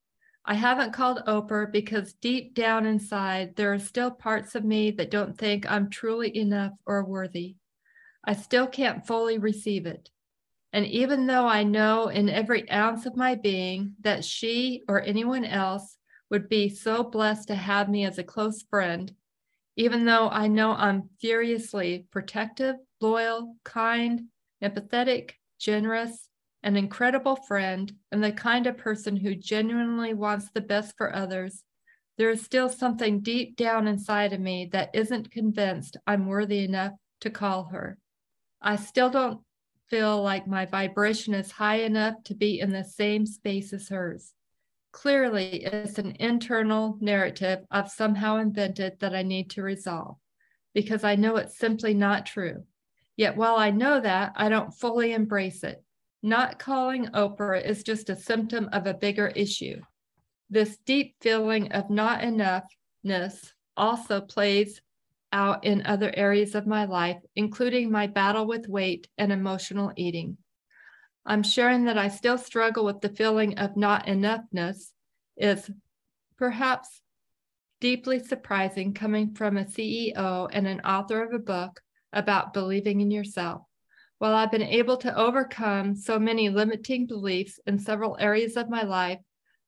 I 0.45 0.55
haven't 0.55 0.93
called 0.93 1.23
Oprah 1.27 1.71
because 1.71 2.15
deep 2.15 2.55
down 2.55 2.85
inside, 2.85 3.55
there 3.55 3.73
are 3.73 3.79
still 3.79 4.11
parts 4.11 4.55
of 4.55 4.65
me 4.65 4.91
that 4.93 5.11
don't 5.11 5.39
think 5.39 5.71
I'm 5.71 5.89
truly 5.89 6.37
enough 6.37 6.73
or 6.85 7.05
worthy. 7.05 7.57
I 8.25 8.35
still 8.35 8.67
can't 8.67 9.07
fully 9.07 9.39
receive 9.39 9.87
it. 9.87 10.11
And 10.73 10.87
even 10.87 11.27
though 11.27 11.47
I 11.47 11.63
know 11.63 12.09
in 12.09 12.29
every 12.29 12.69
ounce 12.71 13.07
of 13.07 13.17
my 13.17 13.35
being 13.35 13.95
that 14.01 14.25
she 14.25 14.83
or 14.89 15.03
anyone 15.03 15.45
else 15.45 15.97
would 16.31 16.49
be 16.49 16.69
so 16.69 17.05
blessed 17.05 17.49
to 17.49 17.55
have 17.55 17.89
me 17.89 18.05
as 18.05 18.19
a 18.19 18.25
close 18.25 18.63
friend, 18.63 19.13
even 19.77 20.05
though 20.05 20.29
I 20.29 20.49
know 20.49 20.73
I'm 20.73 21.11
furiously 21.21 22.07
protective, 22.11 22.77
loyal, 23.01 23.57
kind, 23.65 24.23
empathetic, 24.63 25.33
generous, 25.59 26.29
an 26.63 26.77
incredible 26.77 27.37
friend, 27.37 27.93
and 28.11 28.23
the 28.23 28.33
kind 28.33 28.67
of 28.67 28.77
person 28.77 29.17
who 29.17 29.35
genuinely 29.35 30.15
wants 30.15 30.51
the 30.51 30.61
best 30.61 30.97
for 30.97 31.15
others, 31.15 31.65
there 32.19 32.31
is 32.31 32.43
still 32.43 32.69
something 32.69 33.21
deep 33.21 33.57
down 33.57 33.89
inside 33.89 34.33
of 34.33 34.41
me 34.41 34.69
that 34.73 34.91
isn't 34.95 35.31
convinced 35.31 35.97
I'm 36.07 36.27
worthy 36.27 36.65
enough 36.65 36.93
to 37.21 37.31
call 37.31 37.65
her. 37.65 37.99
I 38.61 38.77
still 38.77 39.11
don't 39.11 39.41
feel 39.89 40.23
like 40.23 40.47
my 40.47 40.67
vibration 40.67 41.35
is 41.35 41.51
high 41.51 41.81
enough 41.81 42.15
to 42.25 42.35
be 42.35 42.61
in 42.61 42.71
the 42.71 42.85
same 42.85 43.27
space 43.27 43.73
as 43.73 43.89
hers. 43.89 44.33
Clearly, 44.93 45.65
it's 45.65 45.99
an 45.99 46.17
internal 46.21 46.99
narrative 47.01 47.61
I've 47.71 47.91
somehow 47.91 48.37
invented 48.37 49.01
that 49.01 49.15
I 49.15 49.23
need 49.23 49.51
to 49.51 49.63
resolve 49.63 50.17
because 50.75 51.03
I 51.03 51.17
know 51.17 51.37
it's 51.37 51.59
simply 51.59 51.95
not 51.95 52.27
true. 52.27 52.65
Yet 53.17 53.37
while 53.37 53.57
I 53.57 53.71
know 53.71 54.01
that, 54.01 54.33
I 54.37 54.49
don't 54.49 54.73
fully 54.73 55.13
embrace 55.13 55.65
it. 55.65 55.83
Not 56.23 56.59
calling 56.59 57.07
Oprah 57.09 57.65
is 57.65 57.83
just 57.83 58.09
a 58.09 58.17
symptom 58.17 58.69
of 58.73 58.87
a 58.87 58.95
bigger 58.95 59.29
issue. 59.29 59.81
This 60.49 60.77
deep 60.79 61.17
feeling 61.21 61.73
of 61.73 61.91
not 61.91 62.21
enoughness 62.21 63.53
also 63.77 64.21
plays 64.21 64.81
out 65.33 65.65
in 65.65 65.85
other 65.85 66.13
areas 66.15 66.55
of 66.55 66.67
my 66.67 66.85
life, 66.85 67.21
including 67.35 67.91
my 67.91 68.07
battle 68.07 68.47
with 68.47 68.69
weight 68.69 69.09
and 69.19 69.33
emotional 69.33 69.93
eating. 69.97 70.37
I'm 71.25 71.43
sharing 71.43 71.87
that 71.87 71.99
I 71.99 72.09
still 72.09 72.39
struggle 72.39 72.85
with 72.85 73.01
the 73.01 73.09
feeling 73.09 73.59
of 73.59 73.77
not 73.77 74.07
enoughness 74.07 74.91
is 75.37 75.71
perhaps 76.37 77.01
deeply 77.81 78.21
surprising 78.21 78.95
coming 78.95 79.35
from 79.35 79.57
a 79.57 79.65
CEO 79.65 80.49
and 80.53 80.69
an 80.69 80.81
author 80.83 81.23
of 81.23 81.33
a 81.33 81.39
book 81.39 81.81
about 82.13 82.53
believing 82.53 83.01
in 83.01 83.11
yourself. 83.11 83.63
While 84.23 84.37
I've 84.37 84.53
been 84.53 84.63
able 84.63 84.99
to 84.99 85.19
overcome 85.19 85.97
so 85.97 86.17
many 86.17 86.49
limiting 86.49 87.09
beliefs 87.09 87.59
in 87.67 87.77
several 87.77 88.17
areas 88.21 88.57
of 88.57 88.71
my 88.71 88.85
life, 88.85 89.19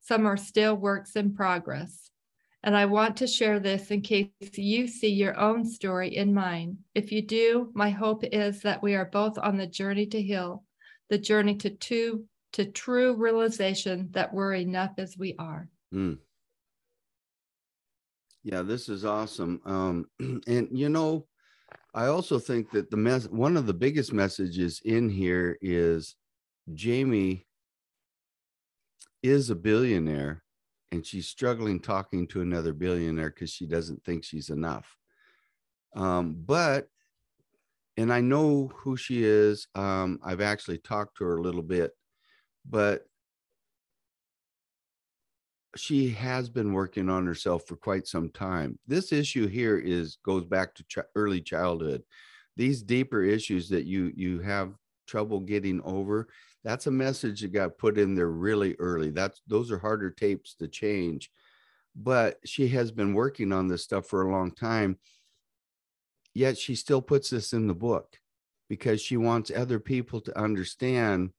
some 0.00 0.26
are 0.26 0.36
still 0.36 0.76
works 0.76 1.16
in 1.16 1.34
progress. 1.34 2.08
And 2.62 2.76
I 2.76 2.86
want 2.86 3.16
to 3.16 3.26
share 3.26 3.58
this 3.58 3.90
in 3.90 4.00
case 4.00 4.28
you 4.52 4.86
see 4.86 5.08
your 5.08 5.36
own 5.36 5.64
story 5.64 6.14
in 6.14 6.32
mine. 6.32 6.78
If 6.94 7.10
you 7.10 7.20
do, 7.20 7.72
my 7.74 7.90
hope 7.90 8.22
is 8.22 8.62
that 8.62 8.80
we 8.80 8.94
are 8.94 9.06
both 9.06 9.38
on 9.38 9.56
the 9.56 9.66
journey 9.66 10.06
to 10.06 10.22
heal 10.22 10.62
the 11.10 11.18
journey 11.18 11.56
to 11.56 11.70
to, 11.70 12.24
to 12.52 12.64
true 12.64 13.16
realization 13.16 14.10
that 14.12 14.32
we're 14.32 14.54
enough 14.54 14.92
as 14.98 15.18
we 15.18 15.34
are. 15.36 15.68
Mm. 15.92 16.18
Yeah, 18.44 18.62
this 18.62 18.88
is 18.88 19.04
awesome. 19.04 19.60
Um, 19.64 20.06
and 20.46 20.68
you 20.70 20.90
know, 20.90 21.26
I 21.94 22.06
also 22.06 22.38
think 22.38 22.70
that 22.72 22.90
the 22.90 22.96
mess 22.96 23.26
one 23.28 23.56
of 23.56 23.66
the 23.66 23.74
biggest 23.74 24.12
messages 24.12 24.80
in 24.84 25.08
here 25.08 25.56
is 25.62 26.16
Jamie 26.74 27.46
is 29.22 29.48
a 29.50 29.54
billionaire 29.54 30.42
and 30.90 31.06
she's 31.06 31.28
struggling 31.28 31.80
talking 31.80 32.26
to 32.28 32.40
another 32.40 32.72
billionaire 32.72 33.30
because 33.30 33.50
she 33.50 33.66
doesn't 33.66 34.04
think 34.04 34.24
she's 34.24 34.50
enough. 34.50 34.96
Um, 35.94 36.36
but 36.44 36.88
and 37.96 38.12
I 38.12 38.20
know 38.20 38.72
who 38.74 38.96
she 38.96 39.24
is. 39.24 39.68
Um, 39.76 40.18
I've 40.24 40.40
actually 40.40 40.78
talked 40.78 41.18
to 41.18 41.24
her 41.24 41.36
a 41.36 41.42
little 41.42 41.62
bit, 41.62 41.92
but 42.68 43.02
she 45.76 46.10
has 46.10 46.48
been 46.48 46.72
working 46.72 47.08
on 47.08 47.26
herself 47.26 47.66
for 47.66 47.76
quite 47.76 48.06
some 48.06 48.30
time. 48.30 48.78
This 48.86 49.12
issue 49.12 49.46
here 49.46 49.78
is 49.78 50.18
goes 50.24 50.44
back 50.44 50.74
to 50.74 50.84
ch- 50.84 51.06
early 51.14 51.40
childhood. 51.40 52.02
These 52.56 52.82
deeper 52.82 53.22
issues 53.22 53.68
that 53.70 53.84
you 53.84 54.12
you 54.16 54.40
have 54.40 54.74
trouble 55.06 55.40
getting 55.40 55.80
over, 55.82 56.28
that's 56.62 56.86
a 56.86 56.90
message 56.90 57.40
that 57.40 57.52
got 57.52 57.78
put 57.78 57.98
in 57.98 58.14
there 58.14 58.30
really 58.30 58.76
early. 58.78 59.10
That's 59.10 59.42
those 59.46 59.70
are 59.70 59.78
harder 59.78 60.10
tapes 60.10 60.54
to 60.56 60.68
change. 60.68 61.30
But 61.96 62.38
she 62.44 62.68
has 62.68 62.90
been 62.90 63.14
working 63.14 63.52
on 63.52 63.68
this 63.68 63.84
stuff 63.84 64.06
for 64.06 64.22
a 64.22 64.30
long 64.30 64.50
time 64.52 64.98
yet 66.34 66.58
she 66.58 66.74
still 66.74 67.00
puts 67.00 67.30
this 67.30 67.52
in 67.52 67.66
the 67.66 67.74
book 67.74 68.18
because 68.68 69.00
she 69.00 69.16
wants 69.16 69.50
other 69.54 69.78
people 69.78 70.20
to 70.20 70.38
understand 70.38 71.30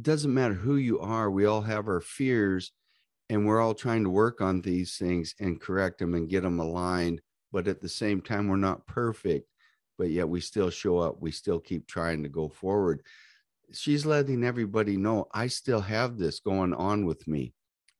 doesn't 0.00 0.34
matter 0.34 0.54
who 0.54 0.76
you 0.76 0.98
are 0.98 1.30
we 1.30 1.46
all 1.46 1.62
have 1.62 1.86
our 1.86 2.00
fears 2.00 2.72
and 3.34 3.46
we're 3.46 3.60
all 3.60 3.74
trying 3.74 4.04
to 4.04 4.10
work 4.10 4.40
on 4.40 4.60
these 4.60 4.96
things 4.96 5.34
and 5.40 5.60
correct 5.60 5.98
them 5.98 6.14
and 6.14 6.30
get 6.30 6.42
them 6.42 6.58
aligned 6.58 7.20
but 7.52 7.68
at 7.68 7.80
the 7.80 7.88
same 7.88 8.20
time 8.20 8.48
we're 8.48 8.56
not 8.56 8.86
perfect 8.86 9.46
but 9.98 10.10
yet 10.10 10.28
we 10.28 10.40
still 10.40 10.70
show 10.70 10.98
up 10.98 11.20
we 11.20 11.30
still 11.30 11.60
keep 11.60 11.86
trying 11.86 12.22
to 12.22 12.28
go 12.28 12.48
forward 12.48 13.02
she's 13.72 14.06
letting 14.06 14.44
everybody 14.44 14.96
know 14.96 15.26
i 15.34 15.46
still 15.46 15.80
have 15.80 16.16
this 16.16 16.40
going 16.40 16.72
on 16.72 17.04
with 17.04 17.26
me 17.28 17.52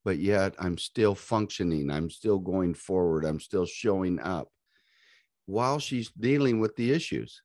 but 0.05 0.19
yet 0.19 0.55
i'm 0.59 0.79
still 0.79 1.15
functioning 1.15 1.91
i'm 1.91 2.09
still 2.09 2.39
going 2.39 2.73
forward 2.73 3.25
i'm 3.25 3.41
still 3.41 3.67
showing 3.67 4.19
up 4.21 4.49
while 5.47 5.79
she's 5.79 6.11
dealing 6.11 6.61
with 6.61 6.75
the 6.77 6.93
issues. 6.93 7.43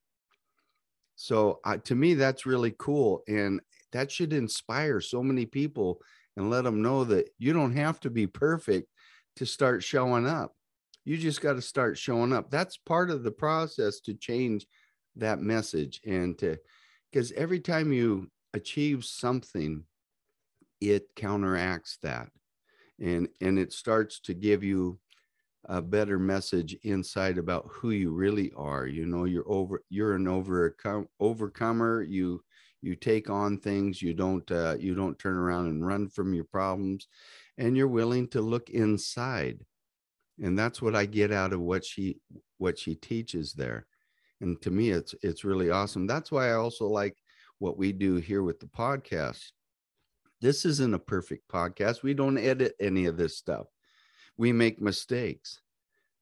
So 1.15 1.59
uh, 1.65 1.77
to 1.85 1.95
me, 1.95 2.13
that's 2.13 2.45
really 2.45 2.73
cool. 2.77 3.23
And 3.27 3.59
that 3.91 4.11
should 4.11 4.33
inspire 4.33 5.01
so 5.01 5.21
many 5.21 5.45
people 5.45 5.99
and 6.39 6.49
let 6.49 6.63
them 6.63 6.81
know 6.81 7.03
that 7.03 7.29
you 7.37 7.53
don't 7.53 7.75
have 7.75 7.99
to 7.99 8.09
be 8.09 8.25
perfect 8.25 8.87
to 9.35 9.45
start 9.45 9.83
showing 9.83 10.25
up. 10.25 10.55
You 11.03 11.17
just 11.17 11.41
got 11.41 11.53
to 11.53 11.61
start 11.61 11.97
showing 11.97 12.33
up. 12.33 12.49
That's 12.49 12.77
part 12.77 13.09
of 13.09 13.23
the 13.23 13.31
process 13.31 13.99
to 14.01 14.13
change 14.13 14.65
that 15.17 15.41
message 15.41 16.01
and 16.05 16.37
to, 16.39 16.57
because 17.11 17.31
every 17.33 17.59
time 17.59 17.91
you 17.91 18.31
achieve 18.53 19.03
something, 19.03 19.83
it 20.81 21.13
counteracts 21.15 21.97
that 22.03 22.29
and 23.01 23.27
and 23.41 23.59
it 23.59 23.73
starts 23.73 24.19
to 24.21 24.33
give 24.33 24.63
you 24.63 24.97
a 25.65 25.81
better 25.81 26.17
message 26.17 26.77
inside 26.83 27.37
about 27.37 27.67
who 27.69 27.91
you 27.91 28.11
really 28.11 28.51
are 28.55 28.87
you 28.87 29.05
know 29.05 29.25
you're 29.25 29.49
over 29.51 29.83
you're 29.89 30.15
an 30.15 30.27
overcome 30.27 31.05
overcomer 31.19 32.01
you 32.01 32.41
you 32.81 32.95
take 32.95 33.29
on 33.29 33.57
things 33.57 34.01
you 34.01 34.13
don't 34.13 34.49
uh, 34.51 34.75
you 34.79 34.95
don't 34.95 35.19
turn 35.19 35.37
around 35.37 35.67
and 35.67 35.85
run 35.85 36.07
from 36.09 36.33
your 36.33 36.45
problems 36.45 37.07
and 37.57 37.75
you're 37.75 37.87
willing 37.87 38.27
to 38.29 38.41
look 38.41 38.69
inside. 38.69 39.59
And 40.41 40.57
that's 40.57 40.81
what 40.81 40.95
i 40.95 41.05
get 41.05 41.31
out 41.31 41.51
of 41.53 41.59
what 41.59 41.83
she 41.83 42.19
what 42.57 42.79
she 42.79 42.95
teaches 42.95 43.53
there. 43.53 43.85
And 44.41 44.61
to 44.61 44.71
me 44.71 44.89
it's 44.91 45.15
it's 45.21 45.43
really 45.43 45.69
awesome. 45.69 46.07
That's 46.07 46.31
why 46.31 46.49
i 46.49 46.53
also 46.53 46.87
like 46.87 47.17
what 47.59 47.77
we 47.77 47.91
do 47.91 48.15
here 48.15 48.43
with 48.43 48.59
the 48.59 48.67
podcast. 48.67 49.51
This 50.41 50.63
isn't 50.63 50.93
a 50.93 50.99
perfect 50.99 51.49
podcast. 51.49 52.03
We 52.03 52.13
don't 52.13 52.37
edit 52.37 52.75
any 52.79 53.05
of 53.05 53.17
this 53.17 53.37
stuff. 53.37 53.67
We 54.37 54.53
make 54.53 54.81
mistakes 54.81 55.59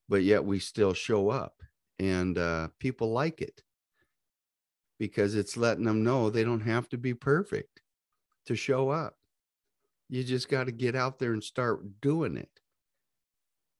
but 0.08 0.22
yet 0.22 0.44
we 0.44 0.58
still 0.58 0.94
show 0.94 1.28
up 1.28 1.54
and 1.98 2.38
uh, 2.38 2.68
people 2.78 3.12
like 3.12 3.40
it 3.40 3.62
because 4.98 5.34
it's 5.34 5.56
letting 5.56 5.84
them 5.84 6.02
know 6.02 6.28
they 6.28 6.44
don't 6.44 6.60
have 6.60 6.88
to 6.90 6.98
be 6.98 7.14
perfect 7.14 7.80
to 8.46 8.56
show 8.56 8.90
up. 8.90 9.14
You 10.08 10.24
just 10.24 10.48
got 10.48 10.64
to 10.64 10.72
get 10.72 10.96
out 10.96 11.18
there 11.18 11.32
and 11.32 11.44
start 11.44 12.00
doing 12.00 12.36
it. 12.36 12.50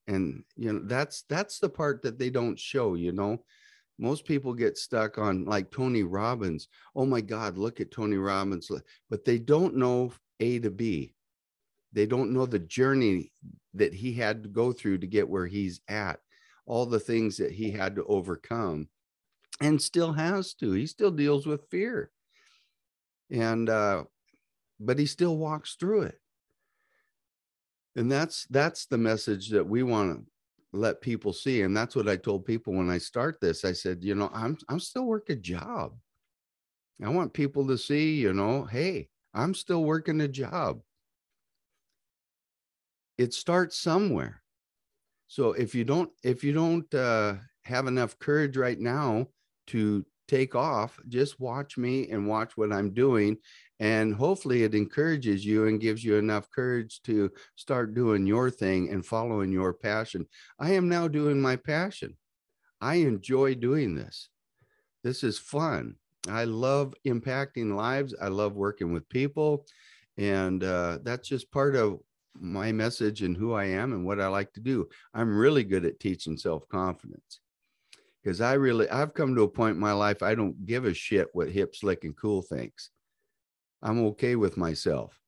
And 0.07 0.45
you 0.57 0.73
know 0.73 0.81
that's 0.85 1.25
that's 1.29 1.59
the 1.59 1.69
part 1.69 2.03
that 2.03 2.19
they 2.19 2.31
don't 2.31 2.59
show, 2.59 2.95
you 2.95 3.13
know. 3.13 3.43
Most 3.99 4.25
people 4.25 4.55
get 4.55 4.79
stuck 4.79 5.19
on 5.19 5.45
like 5.45 5.71
Tony 5.71 6.03
Robbins. 6.03 6.69
Oh 6.95 7.05
my 7.05 7.21
God, 7.21 7.59
look 7.59 7.81
at 7.81 7.91
Tony 7.91 8.17
Robbins. 8.17 8.71
But 9.11 9.25
they 9.25 9.39
don't 9.39 9.77
know 9.77 10.13
A 10.41 10.61
to 10.61 10.71
B. 10.71 11.15
They 11.93 12.07
don't 12.07 12.33
know 12.33 12.47
the 12.47 12.59
journey 12.59 13.33
that 13.75 13.93
he 13.93 14.13
had 14.13 14.43
to 14.45 14.49
go 14.49 14.73
through 14.73 14.99
to 14.99 15.07
get 15.07 15.29
where 15.29 15.47
he's 15.47 15.81
at, 15.89 16.21
all 16.65 16.87
the 16.87 17.01
things 17.01 17.37
that 17.39 17.53
he 17.53 17.71
had 17.71 17.97
to 17.97 18.05
overcome 18.05 18.89
and 19.61 19.81
still 19.81 20.13
has 20.13 20.55
to. 20.55 20.73
He 20.73 20.87
still 20.87 21.11
deals 21.11 21.47
with 21.47 21.69
fear. 21.71 22.11
And 23.31 23.69
uh 23.69 24.05
but 24.81 24.99
he 24.99 25.07
still 25.07 25.37
walks 25.37 25.75
through 25.75 26.03
it. 26.03 26.21
And 27.97 28.11
that's 28.11 28.47
that's 28.51 28.87
the 28.87 28.99
message 28.99 29.51
that 29.51 29.67
we 29.67 29.83
want 29.83 30.17
to 30.17 30.25
let 30.73 31.01
people 31.01 31.33
see 31.33 31.63
and 31.63 31.75
that's 31.75 31.97
what 31.97 32.09
I 32.09 32.17
told 32.17 32.45
people 32.45 32.75
when 32.75 32.91
I 32.91 32.99
start 32.99 33.41
this. 33.41 33.65
I 33.65 33.73
said, 33.73 34.05
you 34.05 34.15
know, 34.15 34.31
I'm 34.33 34.57
I'm 34.69 34.81
still 34.81 35.05
working 35.05 35.37
a 35.37 35.41
job. 35.41 35.95
I 37.03 37.09
want 37.11 37.33
people 37.33 37.67
to 37.69 37.79
see, 37.79 38.17
you 38.17 38.33
know, 38.33 38.65
hey, 38.65 39.09
I'm 39.33 39.55
still 39.55 39.85
working 39.85 40.21
a 40.21 40.29
job. 40.29 40.81
It 43.17 43.35
starts 43.35 43.77
somewhere. 43.79 44.43
So 45.29 45.53
if 45.53 45.75
you 45.75 45.85
don't 45.85 46.11
if 46.23 46.43
you 46.43 46.53
don't 46.53 46.93
uh 46.95 47.35
have 47.65 47.87
enough 47.87 48.19
courage 48.19 48.57
right 48.57 48.79
now 48.79 49.29
to 49.69 50.05
take 50.29 50.55
off, 50.55 51.01
just 51.09 51.41
watch 51.41 51.77
me 51.79 52.11
and 52.11 52.29
watch 52.29 52.57
what 52.57 52.73
I'm 52.73 52.93
doing. 52.93 53.39
And 53.81 54.15
hopefully 54.15 54.63
it 54.65 54.75
encourages 54.75 55.45
you 55.45 55.67
and 55.67 55.81
gives 55.81 56.05
you 56.05 56.17
enough 56.17 56.51
courage 56.51 57.01
to 57.05 57.31
start 57.57 57.95
doing 57.95 58.27
your 58.27 58.51
thing 58.51 58.91
and 58.91 59.05
following 59.05 59.51
your 59.51 59.73
passion. 59.73 60.27
I 60.59 60.73
am 60.73 60.89
now 60.89 61.09
doing 61.09 61.41
my 61.41 61.57
passion. 61.57 62.17
I 62.81 62.97
enjoy 62.97 63.55
doing 63.55 63.95
this. 63.95 64.29
This 65.03 65.25
is 65.25 65.39
fun. 65.39 65.95
I 66.29 66.45
love 66.45 66.95
impacting 67.07 67.75
lives. 67.75 68.15
I 68.21 68.29
love 68.29 68.55
working 68.55 68.93
with 68.93 69.09
people. 69.09 69.65
And 70.19 70.63
uh, 70.63 70.99
that's 71.03 71.29
just 71.29 71.51
part 71.53 71.77
of 71.77 72.01
my 72.35 72.73
message 72.73 73.23
and 73.23 73.37
who 73.37 73.53
I 73.53 73.67
am 73.67 73.93
and 73.93 74.05
what 74.05 74.21
I 74.21 74.27
like 74.27 74.53
to 74.55 74.61
do. 74.61 74.89
I'm 75.15 75.37
really 75.37 75.65
good 75.65 75.85
at 75.85 76.01
teaching 76.01 76.37
self 76.37 76.69
confidence 76.69 77.41
because 78.29 78.43
I 78.43 78.53
really 78.55 78.87
I've 78.91 79.15
come 79.15 79.35
to 79.35 79.45
a 79.45 79.49
point 79.49 79.77
in 79.77 79.81
my 79.81 79.93
life 79.93 80.23
I 80.23 80.35
don't 80.35 80.67
give 80.67 80.85
a 80.85 80.93
shit 80.93 81.29
what 81.33 81.49
hip 81.49 81.75
slick 81.75 82.05
and 82.05 82.15
cool 82.15 82.43
thinks. 82.43 82.91
I'm 83.83 84.05
okay 84.09 84.37
with 84.37 84.59
myself. 84.59 85.19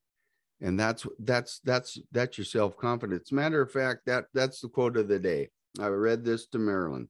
And 0.61 0.79
that's 0.79 1.07
that's 1.17 1.61
that's 1.63 1.97
that's 2.11 2.37
your 2.37 2.45
self-confidence. 2.45 3.31
Matter 3.31 3.59
of 3.59 3.71
fact, 3.71 4.01
that 4.05 4.25
that's 4.35 4.61
the 4.61 4.67
quote 4.67 4.97
of 4.97 5.07
the 5.07 5.17
day. 5.17 5.49
I 5.79 5.87
read 5.87 6.23
this 6.23 6.45
to 6.49 6.59
Marilyn. 6.59 7.09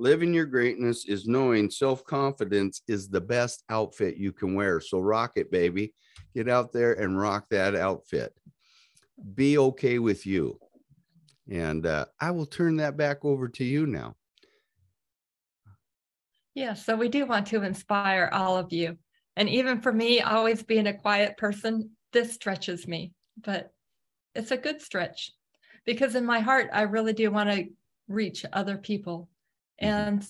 Living 0.00 0.34
your 0.34 0.46
greatness 0.46 1.04
is 1.04 1.28
knowing 1.28 1.70
self-confidence 1.70 2.82
is 2.88 3.08
the 3.08 3.20
best 3.20 3.62
outfit 3.70 4.16
you 4.16 4.32
can 4.32 4.56
wear. 4.56 4.80
So 4.80 4.98
rock 4.98 5.34
it, 5.36 5.52
baby. 5.52 5.94
Get 6.34 6.48
out 6.48 6.72
there 6.72 6.94
and 6.94 7.16
rock 7.16 7.46
that 7.50 7.76
outfit. 7.76 8.34
Be 9.36 9.56
okay 9.56 10.00
with 10.00 10.26
you. 10.26 10.58
And 11.48 11.86
uh, 11.86 12.06
I 12.18 12.32
will 12.32 12.46
turn 12.46 12.78
that 12.78 12.96
back 12.96 13.24
over 13.24 13.46
to 13.50 13.64
you 13.64 13.86
now. 13.86 14.16
Yeah, 16.54 16.74
so 16.74 16.96
we 16.96 17.08
do 17.08 17.26
want 17.26 17.48
to 17.48 17.62
inspire 17.62 18.30
all 18.32 18.56
of 18.56 18.72
you. 18.72 18.96
And 19.36 19.48
even 19.48 19.80
for 19.80 19.92
me, 19.92 20.20
always 20.20 20.62
being 20.62 20.86
a 20.86 20.96
quiet 20.96 21.36
person, 21.36 21.90
this 22.12 22.32
stretches 22.32 22.86
me, 22.86 23.12
but 23.44 23.72
it's 24.34 24.52
a 24.52 24.56
good 24.56 24.80
stretch 24.80 25.32
because 25.84 26.14
in 26.14 26.24
my 26.24 26.40
heart, 26.40 26.70
I 26.72 26.82
really 26.82 27.12
do 27.12 27.30
want 27.30 27.50
to 27.50 27.66
reach 28.08 28.44
other 28.52 28.76
people. 28.76 29.28
Mm-hmm. 29.82 29.88
And 29.88 30.28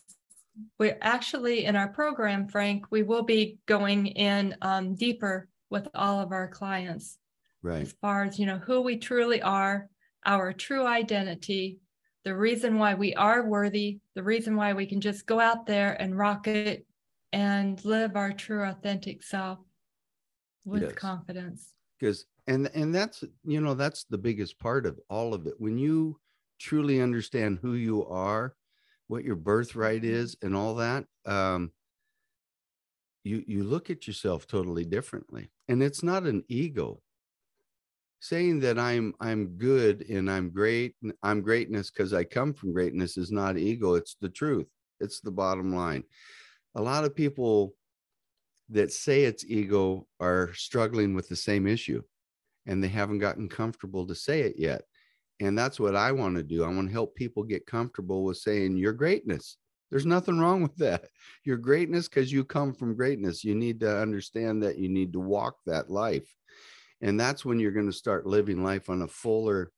we're 0.78 0.98
actually 1.02 1.64
in 1.64 1.76
our 1.76 1.88
program, 1.88 2.48
Frank, 2.48 2.86
we 2.90 3.02
will 3.02 3.24
be 3.24 3.58
going 3.66 4.06
in 4.06 4.56
um, 4.62 4.94
deeper 4.94 5.48
with 5.68 5.88
all 5.94 6.20
of 6.20 6.32
our 6.32 6.48
clients. 6.48 7.18
Right. 7.62 7.82
As 7.82 7.92
far 8.00 8.24
as, 8.24 8.38
you 8.38 8.46
know, 8.46 8.58
who 8.58 8.80
we 8.80 8.96
truly 8.96 9.42
are, 9.42 9.88
our 10.24 10.52
true 10.52 10.86
identity, 10.86 11.78
the 12.24 12.34
reason 12.34 12.78
why 12.78 12.94
we 12.94 13.14
are 13.14 13.46
worthy, 13.46 14.00
the 14.14 14.22
reason 14.22 14.56
why 14.56 14.72
we 14.72 14.86
can 14.86 15.00
just 15.00 15.26
go 15.26 15.38
out 15.40 15.66
there 15.66 15.92
and 16.00 16.16
rock 16.16 16.46
it 16.46 16.86
and 17.32 17.84
live 17.84 18.16
our 18.16 18.32
true 18.32 18.62
authentic 18.62 19.22
self 19.22 19.58
with 20.64 20.82
yes. 20.82 20.92
confidence. 20.94 21.74
Because 22.00 22.26
and 22.46 22.70
and 22.74 22.94
that's 22.94 23.24
you 23.44 23.60
know 23.60 23.74
that's 23.74 24.04
the 24.04 24.18
biggest 24.18 24.58
part 24.58 24.86
of 24.86 24.98
all 25.08 25.34
of 25.34 25.46
it. 25.46 25.54
When 25.58 25.78
you 25.78 26.18
truly 26.58 27.00
understand 27.00 27.58
who 27.60 27.74
you 27.74 28.06
are, 28.06 28.54
what 29.08 29.24
your 29.24 29.36
birthright 29.36 30.02
mm-hmm. 30.02 30.14
is, 30.14 30.36
and 30.42 30.56
all 30.56 30.76
that, 30.76 31.04
um, 31.26 31.72
you 33.22 33.44
you 33.46 33.64
look 33.64 33.90
at 33.90 34.06
yourself 34.06 34.46
totally 34.46 34.84
differently. 34.84 35.50
And 35.68 35.82
it's 35.82 36.02
not 36.02 36.24
an 36.24 36.44
ego 36.48 37.00
saying 38.24 38.58
that 38.58 38.78
I'm 38.78 39.12
I'm 39.20 39.48
good 39.58 40.08
and 40.08 40.30
I'm 40.30 40.48
great, 40.48 40.94
I'm 41.22 41.42
greatness 41.42 41.90
because 41.90 42.14
I 42.14 42.24
come 42.24 42.54
from 42.54 42.72
greatness 42.72 43.18
is 43.18 43.30
not 43.30 43.58
ego. 43.58 43.96
It's 43.96 44.16
the 44.18 44.30
truth. 44.30 44.66
It's 44.98 45.20
the 45.20 45.30
bottom 45.30 45.74
line. 45.74 46.04
A 46.74 46.80
lot 46.80 47.04
of 47.04 47.14
people 47.14 47.74
that 48.70 48.90
say 48.92 49.24
it's 49.24 49.44
ego 49.44 50.06
are 50.20 50.54
struggling 50.54 51.14
with 51.14 51.28
the 51.28 51.36
same 51.36 51.66
issue 51.66 52.00
and 52.64 52.82
they 52.82 52.88
haven't 52.88 53.18
gotten 53.18 53.46
comfortable 53.46 54.06
to 54.06 54.14
say 54.14 54.40
it 54.40 54.54
yet. 54.56 54.84
And 55.40 55.58
that's 55.58 55.78
what 55.78 55.94
I 55.94 56.10
want 56.12 56.36
to 56.36 56.42
do. 56.42 56.64
I 56.64 56.68
want 56.68 56.88
to 56.88 56.94
help 56.94 57.14
people 57.14 57.42
get 57.42 57.66
comfortable 57.66 58.24
with 58.24 58.38
saying 58.38 58.78
your 58.78 58.94
greatness. 58.94 59.58
There's 59.90 60.06
nothing 60.06 60.38
wrong 60.38 60.62
with 60.62 60.74
that. 60.76 61.04
Your 61.44 61.58
greatness 61.58 62.08
because 62.08 62.32
you 62.32 62.42
come 62.42 62.72
from 62.72 62.96
greatness. 62.96 63.44
You 63.44 63.54
need 63.54 63.80
to 63.80 64.00
understand 64.00 64.62
that 64.62 64.78
you 64.78 64.88
need 64.88 65.12
to 65.12 65.20
walk 65.20 65.56
that 65.66 65.90
life 65.90 66.26
and 67.04 67.20
that's 67.20 67.44
when 67.44 67.60
you're 67.60 67.70
going 67.70 67.86
to 67.86 67.92
start 67.92 68.26
living 68.26 68.64
life 68.64 68.88
on 68.88 69.02
a 69.02 69.08
fuller 69.08 69.70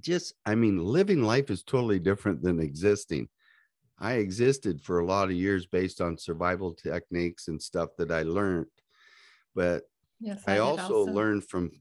just 0.00 0.34
i 0.46 0.54
mean 0.54 0.78
living 0.78 1.22
life 1.22 1.50
is 1.50 1.62
totally 1.62 1.98
different 1.98 2.40
than 2.40 2.60
existing. 2.60 3.28
I 4.00 4.14
existed 4.14 4.80
for 4.80 5.00
a 5.00 5.04
lot 5.04 5.28
of 5.28 5.34
years 5.34 5.66
based 5.66 6.00
on 6.00 6.16
survival 6.16 6.72
techniques 6.72 7.48
and 7.48 7.60
stuff 7.60 7.90
that 7.98 8.12
i 8.12 8.22
learned 8.22 8.66
but 9.54 9.82
yes, 10.20 10.44
i, 10.46 10.54
I 10.54 10.58
also, 10.58 11.00
also 11.00 11.12
learned 11.12 11.44
from 11.48 11.72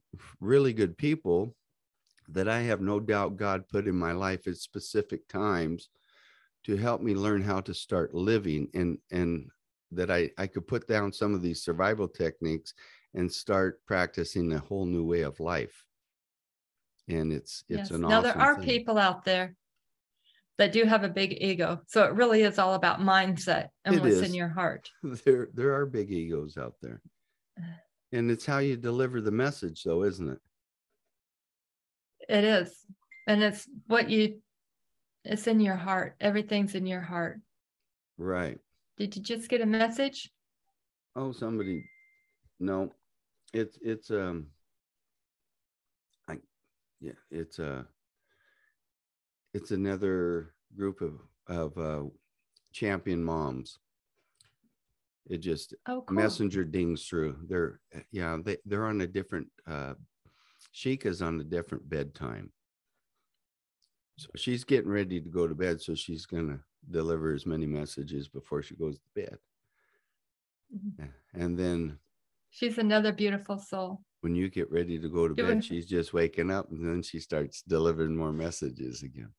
really 0.41 0.73
good 0.73 0.97
people 0.97 1.55
that 2.29 2.49
i 2.49 2.61
have 2.61 2.81
no 2.81 2.99
doubt 2.99 3.37
god 3.37 3.69
put 3.69 3.87
in 3.87 3.95
my 3.95 4.13
life 4.13 4.47
at 4.47 4.57
specific 4.57 5.27
times 5.27 5.89
to 6.63 6.75
help 6.75 7.01
me 7.01 7.13
learn 7.13 7.43
how 7.43 7.61
to 7.61 7.73
start 7.73 8.15
living 8.15 8.67
and 8.73 8.97
and 9.11 9.51
that 9.91 10.09
i 10.09 10.31
i 10.39 10.47
could 10.47 10.67
put 10.67 10.87
down 10.87 11.13
some 11.13 11.35
of 11.35 11.43
these 11.43 11.61
survival 11.61 12.07
techniques 12.07 12.73
and 13.13 13.31
start 13.31 13.85
practicing 13.85 14.53
a 14.53 14.59
whole 14.59 14.85
new 14.85 15.05
way 15.05 15.21
of 15.21 15.39
life. 15.39 15.83
And 17.07 17.31
it's 17.31 17.63
it's 17.69 17.89
yes. 17.89 17.91
an 17.91 18.01
now 18.01 18.19
awesome 18.19 18.23
there 18.23 18.37
are 18.37 18.55
thing. 18.55 18.65
people 18.65 18.97
out 18.97 19.23
there 19.23 19.55
that 20.57 20.71
do 20.71 20.83
have 20.83 21.03
a 21.03 21.09
big 21.09 21.37
ego. 21.41 21.81
So 21.87 22.03
it 22.03 22.13
really 22.13 22.41
is 22.41 22.59
all 22.59 22.73
about 22.73 22.99
mindset 22.99 23.69
and 23.85 23.95
it 23.95 24.01
what's 24.01 24.15
is. 24.15 24.21
in 24.23 24.33
your 24.33 24.49
heart. 24.49 24.89
There 25.25 25.49
there 25.53 25.73
are 25.73 25.85
big 25.85 26.11
egos 26.11 26.57
out 26.57 26.75
there. 26.81 27.01
And 28.13 28.31
it's 28.31 28.45
how 28.45 28.59
you 28.59 28.77
deliver 28.77 29.19
the 29.19 29.31
message 29.31 29.83
though, 29.83 30.05
isn't 30.05 30.29
it? 30.29 30.39
It 32.29 32.45
is. 32.45 32.73
And 33.27 33.43
it's 33.43 33.67
what 33.87 34.09
you 34.09 34.41
it's 35.25 35.45
in 35.45 35.59
your 35.59 35.75
heart. 35.75 36.15
Everything's 36.21 36.73
in 36.73 36.85
your 36.85 37.01
heart. 37.01 37.41
Right. 38.17 38.59
Did 38.97 39.17
you 39.17 39.21
just 39.21 39.49
get 39.49 39.59
a 39.59 39.65
message? 39.65 40.31
Oh, 41.17 41.33
somebody 41.33 41.83
no, 42.59 42.91
it's 43.53 43.77
it's 43.81 44.11
um 44.11 44.47
I 46.27 46.37
yeah, 46.99 47.11
it's 47.31 47.59
a 47.59 47.71
uh, 47.71 47.83
it's 49.53 49.71
another 49.71 50.53
group 50.75 51.01
of 51.01 51.19
of 51.47 51.77
uh 51.77 52.03
champion 52.73 53.23
moms. 53.23 53.79
It 55.29 55.39
just 55.39 55.73
oh, 55.87 56.03
cool. 56.07 56.15
messenger 56.15 56.63
dings 56.63 57.05
through. 57.05 57.37
They're 57.47 57.79
yeah, 58.11 58.37
they 58.43 58.57
they're 58.65 58.85
on 58.85 59.01
a 59.01 59.07
different 59.07 59.47
uh 59.67 59.93
Sheikah's 60.71 61.21
on 61.21 61.39
a 61.39 61.43
different 61.43 61.89
bedtime. 61.89 62.51
So 64.17 64.29
she's 64.35 64.63
getting 64.63 64.89
ready 64.89 65.21
to 65.21 65.29
go 65.29 65.47
to 65.47 65.55
bed. 65.55 65.81
So 65.81 65.95
she's 65.95 66.25
gonna 66.25 66.59
deliver 66.89 67.33
as 67.33 67.45
many 67.45 67.65
messages 67.65 68.27
before 68.27 68.63
she 68.63 68.75
goes 68.75 68.97
to 68.97 69.21
bed. 69.21 69.37
Mm-hmm. 70.75 71.41
And 71.41 71.57
then 71.57 71.99
she's 72.57 72.77
another 72.79 73.11
beautiful 73.11 73.59
soul. 73.59 74.01
When 74.21 74.35
you 74.35 74.49
get 74.49 74.71
ready 74.71 74.99
to 74.99 75.07
go 75.07 75.27
to 75.27 75.35
bed, 75.35 75.63
she's 75.63 75.85
just 75.85 76.11
waking 76.11 76.49
up 76.49 76.71
and 76.71 76.83
then 76.83 77.03
she 77.03 77.19
starts 77.19 77.61
delivering 77.61 78.17
more 78.17 78.33
messages 78.33 79.03
again. 79.03 79.31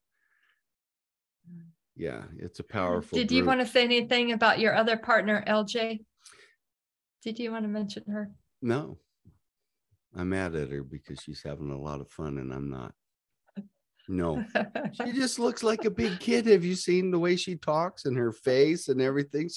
Mm. 1.52 1.64
Yeah, 1.96 2.22
it's 2.38 2.60
a 2.60 2.62
powerful. 2.62 3.18
Did 3.18 3.32
you 3.32 3.44
want 3.44 3.58
to 3.58 3.66
say 3.66 3.82
anything 3.82 4.30
about 4.30 4.60
your 4.60 4.72
other 4.72 4.96
partner, 4.96 5.42
LJ? 5.48 6.04
Did 7.24 7.40
you 7.40 7.50
want 7.50 7.64
to 7.64 7.68
mention 7.68 8.04
her? 8.08 8.30
No. 8.62 8.98
I'm 10.16 10.28
mad 10.28 10.54
at 10.54 10.70
her 10.70 10.84
because 10.84 11.20
she's 11.20 11.42
having 11.42 11.72
a 11.72 11.78
lot 11.78 12.00
of 12.00 12.08
fun 12.08 12.38
and 12.38 12.52
I'm 12.52 12.70
not. 12.70 12.94
No, 14.10 14.42
she 15.04 15.12
just 15.12 15.38
looks 15.38 15.62
like 15.62 15.84
a 15.84 15.90
big 15.90 16.18
kid. 16.20 16.46
Have 16.46 16.64
you 16.64 16.76
seen 16.76 17.10
the 17.10 17.18
way 17.18 17.36
she 17.36 17.56
talks 17.56 18.06
and 18.06 18.16
her 18.16 18.32
face 18.32 18.88
and 18.88 19.02
everything? 19.02 19.50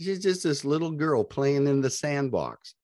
She's 0.00 0.22
just 0.22 0.44
this 0.44 0.64
little 0.64 0.92
girl 0.92 1.24
playing 1.24 1.66
in 1.66 1.82
the 1.82 1.90
sandbox 1.90 2.74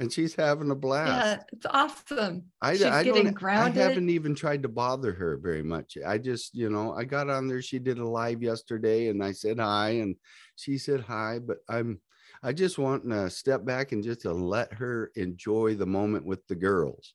and 0.00 0.10
she's 0.10 0.34
having 0.34 0.70
a 0.70 0.74
blast. 0.74 1.10
Yeah, 1.10 1.42
it's 1.52 1.66
awesome. 1.66 2.44
I, 2.62 2.72
she's 2.72 2.84
I 2.84 3.04
getting 3.04 3.32
grounded. 3.32 3.82
I 3.82 3.88
haven't 3.88 4.08
even 4.08 4.34
tried 4.34 4.62
to 4.62 4.68
bother 4.68 5.12
her 5.12 5.36
very 5.36 5.62
much. 5.62 5.98
I 6.04 6.16
just, 6.16 6.54
you 6.54 6.70
know, 6.70 6.94
I 6.94 7.04
got 7.04 7.28
on 7.28 7.46
there. 7.46 7.60
She 7.60 7.78
did 7.78 7.98
a 7.98 8.08
live 8.08 8.42
yesterday 8.42 9.08
and 9.08 9.22
I 9.22 9.32
said 9.32 9.60
hi 9.60 9.90
and 9.90 10.16
she 10.56 10.78
said 10.78 11.02
hi, 11.02 11.38
but 11.38 11.58
I'm, 11.68 12.00
I 12.42 12.54
just 12.54 12.78
want 12.78 13.08
to 13.10 13.28
step 13.28 13.66
back 13.66 13.92
and 13.92 14.02
just 14.02 14.22
to 14.22 14.32
let 14.32 14.72
her 14.72 15.12
enjoy 15.16 15.74
the 15.74 15.86
moment 15.86 16.24
with 16.24 16.46
the 16.46 16.54
girls. 16.54 17.12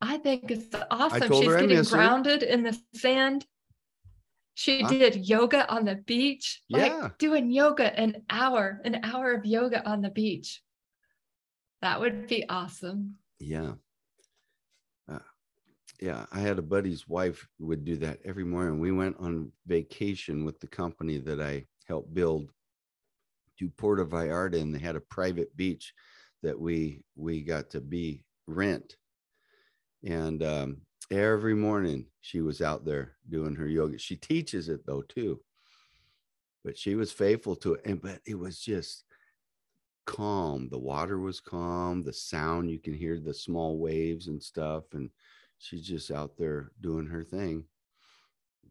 I 0.00 0.18
think 0.18 0.50
it's 0.50 0.74
awesome. 0.90 1.32
She's 1.32 1.48
getting 1.48 1.82
grounded 1.84 2.42
her. 2.42 2.48
in 2.48 2.64
the 2.64 2.76
sand. 2.94 3.46
She 4.54 4.82
huh? 4.82 4.88
did 4.88 5.28
yoga 5.28 5.68
on 5.68 5.84
the 5.84 5.96
beach. 5.96 6.62
Yeah. 6.68 6.96
Like 6.96 7.18
doing 7.18 7.50
yoga 7.50 7.98
an 7.98 8.22
hour, 8.30 8.80
an 8.84 9.00
hour 9.02 9.32
of 9.32 9.44
yoga 9.44 9.86
on 9.88 10.00
the 10.00 10.10
beach. 10.10 10.62
That 11.82 12.00
would 12.00 12.28
be 12.28 12.48
awesome. 12.48 13.16
Yeah. 13.40 13.72
Uh, 15.10 15.18
yeah. 16.00 16.26
I 16.32 16.38
had 16.40 16.58
a 16.58 16.62
buddy's 16.62 17.08
wife 17.08 17.46
who 17.58 17.66
would 17.66 17.84
do 17.84 17.96
that 17.96 18.20
every 18.24 18.44
morning. 18.44 18.78
We 18.78 18.92
went 18.92 19.16
on 19.18 19.50
vacation 19.66 20.44
with 20.44 20.60
the 20.60 20.68
company 20.68 21.18
that 21.18 21.40
I 21.40 21.66
helped 21.86 22.14
build 22.14 22.50
to 23.58 23.68
Puerto 23.70 24.04
Vallarta 24.04 24.60
and 24.60 24.74
they 24.74 24.78
had 24.78 24.96
a 24.96 25.00
private 25.00 25.54
beach 25.56 25.92
that 26.42 26.58
we 26.58 27.02
we 27.16 27.42
got 27.42 27.70
to 27.70 27.80
be 27.80 28.24
rent 28.46 28.96
and 30.04 30.42
um, 30.42 30.76
every 31.10 31.54
morning 31.54 32.06
she 32.20 32.40
was 32.40 32.60
out 32.60 32.84
there 32.84 33.16
doing 33.28 33.54
her 33.56 33.66
yoga. 33.66 33.98
She 33.98 34.16
teaches 34.16 34.68
it 34.68 34.86
though 34.86 35.02
too, 35.02 35.40
but 36.64 36.78
she 36.78 36.94
was 36.94 37.12
faithful 37.12 37.56
to 37.56 37.74
it. 37.74 37.82
And 37.84 38.00
but 38.00 38.20
it 38.26 38.38
was 38.38 38.58
just 38.58 39.04
calm. 40.06 40.68
The 40.70 40.78
water 40.78 41.18
was 41.18 41.40
calm. 41.40 42.02
The 42.02 42.12
sound 42.12 42.70
you 42.70 42.78
can 42.78 42.94
hear 42.94 43.18
the 43.18 43.34
small 43.34 43.78
waves 43.78 44.28
and 44.28 44.42
stuff, 44.42 44.84
and 44.92 45.10
she's 45.58 45.86
just 45.86 46.10
out 46.10 46.36
there 46.36 46.70
doing 46.80 47.06
her 47.06 47.24
thing. 47.24 47.64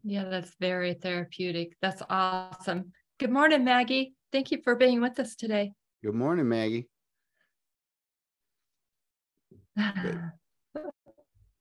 Yeah, 0.02 0.24
that's 0.24 0.54
very 0.60 0.94
therapeutic. 0.94 1.76
That's 1.80 2.02
awesome. 2.10 2.92
Good 3.18 3.30
morning, 3.30 3.64
Maggie. 3.64 4.14
Thank 4.32 4.50
you 4.50 4.60
for 4.62 4.76
being 4.76 5.00
with 5.00 5.18
us 5.18 5.34
today. 5.34 5.72
Good 6.02 6.14
morning, 6.14 6.48
Maggie. 6.48 6.88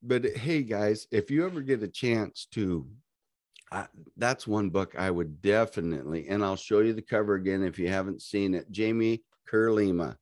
but 0.04 0.26
hey 0.38 0.62
guys 0.62 1.08
if 1.12 1.32
you 1.32 1.46
ever 1.46 1.62
get 1.62 1.84
a 1.84 1.88
chance 1.88 2.48
to 2.52 2.88
uh, 3.72 3.88
that's 4.18 4.46
one 4.46 4.70
book 4.70 4.94
i 4.98 5.10
would 5.10 5.42
definitely 5.42 6.28
and 6.28 6.44
i'll 6.44 6.56
show 6.56 6.80
you 6.80 6.94
the 6.94 7.02
cover 7.02 7.36
again 7.36 7.64
if 7.64 7.80
you 7.80 7.88
haven't 7.88 8.22
seen 8.22 8.54
it 8.54 8.70
jamie 8.70 9.24
kerr 9.48 9.72
lima 9.72 10.18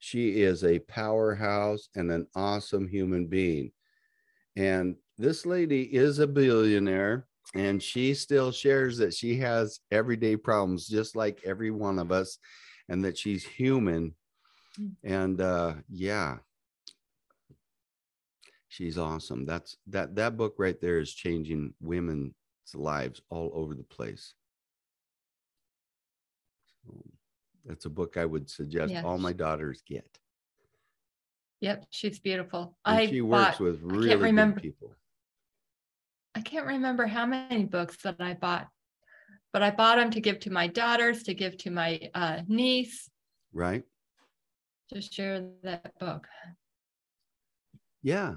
she 0.00 0.40
is 0.40 0.64
a 0.64 0.78
powerhouse 0.80 1.88
and 1.94 2.10
an 2.10 2.26
awesome 2.34 2.88
human 2.88 3.26
being. 3.26 3.70
And 4.56 4.96
this 5.18 5.46
lady 5.46 5.82
is 5.82 6.18
a 6.18 6.26
billionaire 6.26 7.26
and 7.54 7.82
she 7.82 8.14
still 8.14 8.50
shares 8.50 8.96
that 8.98 9.12
she 9.14 9.36
has 9.36 9.80
everyday 9.90 10.36
problems 10.36 10.88
just 10.88 11.16
like 11.16 11.42
every 11.44 11.70
one 11.70 11.98
of 11.98 12.10
us 12.10 12.38
and 12.88 13.04
that 13.04 13.16
she's 13.16 13.44
human. 13.44 14.14
Mm. 14.78 14.92
and 15.02 15.40
uh 15.40 15.74
yeah 15.88 16.36
she's 18.70 18.96
awesome. 18.96 19.44
That's 19.44 19.76
that 19.88 20.14
that 20.14 20.38
book 20.38 20.54
right 20.56 20.80
there 20.80 20.98
is 20.98 21.12
changing 21.12 21.74
women's 21.80 22.32
lives 22.72 23.20
all 23.28 23.50
over 23.52 23.74
the 23.74 23.82
place. 23.82 24.34
So 26.82 27.04
that's 27.66 27.84
a 27.84 27.90
book 27.90 28.16
I 28.16 28.24
would 28.24 28.48
suggest 28.48 28.92
yeah. 28.92 29.02
all 29.02 29.18
my 29.18 29.34
daughters 29.34 29.82
get. 29.86 30.06
Yep, 31.60 31.86
she's 31.90 32.18
beautiful. 32.18 32.78
And 32.86 32.98
I 32.98 33.06
she 33.06 33.20
works 33.20 33.58
bought, 33.58 33.60
with 33.60 33.82
really 33.82 34.08
good 34.08 34.22
remember, 34.22 34.60
people. 34.60 34.94
I 36.34 36.40
can't 36.40 36.66
remember 36.66 37.06
how 37.06 37.26
many 37.26 37.64
books 37.64 37.98
that 38.04 38.16
I 38.20 38.34
bought, 38.34 38.68
but 39.52 39.62
I 39.62 39.72
bought 39.72 39.96
them 39.96 40.10
to 40.12 40.20
give 40.20 40.38
to 40.40 40.50
my 40.50 40.68
daughters, 40.68 41.24
to 41.24 41.34
give 41.34 41.58
to 41.58 41.70
my 41.70 42.00
uh, 42.14 42.40
niece. 42.46 43.10
Right. 43.52 43.82
To 44.94 45.02
share 45.02 45.48
that 45.64 45.98
book. 45.98 46.26
Yeah, 48.02 48.36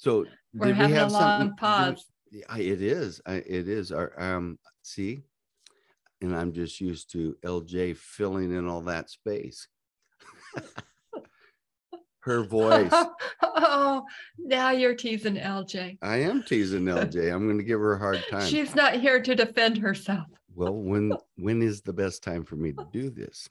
So 0.00 0.24
we're 0.54 0.68
did 0.68 0.76
having 0.76 0.92
we 0.92 0.98
have 0.98 1.10
a 1.10 1.12
long 1.12 1.56
pause. 1.56 2.06
It 2.32 2.80
is. 2.80 3.20
It 3.26 3.68
is. 3.68 3.92
Our 3.92 4.18
um. 4.18 4.58
See, 4.82 5.20
and 6.22 6.34
I'm 6.34 6.54
just 6.54 6.80
used 6.80 7.12
to 7.12 7.36
LJ 7.44 7.98
filling 7.98 8.50
in 8.50 8.66
all 8.66 8.80
that 8.82 9.10
space. 9.10 9.68
Her 12.20 12.44
voice. 12.44 12.92
oh, 13.42 14.04
now 14.38 14.70
you're 14.70 14.94
teasing 14.94 15.36
LJ. 15.36 15.98
I 16.00 16.16
am 16.16 16.42
teasing 16.44 16.84
LJ. 16.84 17.32
I'm 17.32 17.46
going 17.46 17.58
to 17.58 17.64
give 17.64 17.80
her 17.80 17.94
a 17.94 17.98
hard 17.98 18.22
time. 18.30 18.48
She's 18.48 18.74
not 18.74 18.94
here 18.94 19.22
to 19.22 19.34
defend 19.34 19.78
herself. 19.78 20.26
Well, 20.54 20.74
when 20.74 21.12
when 21.36 21.60
is 21.60 21.82
the 21.82 21.92
best 21.92 22.22
time 22.22 22.44
for 22.44 22.56
me 22.56 22.72
to 22.72 22.86
do 22.90 23.10
this? 23.10 23.48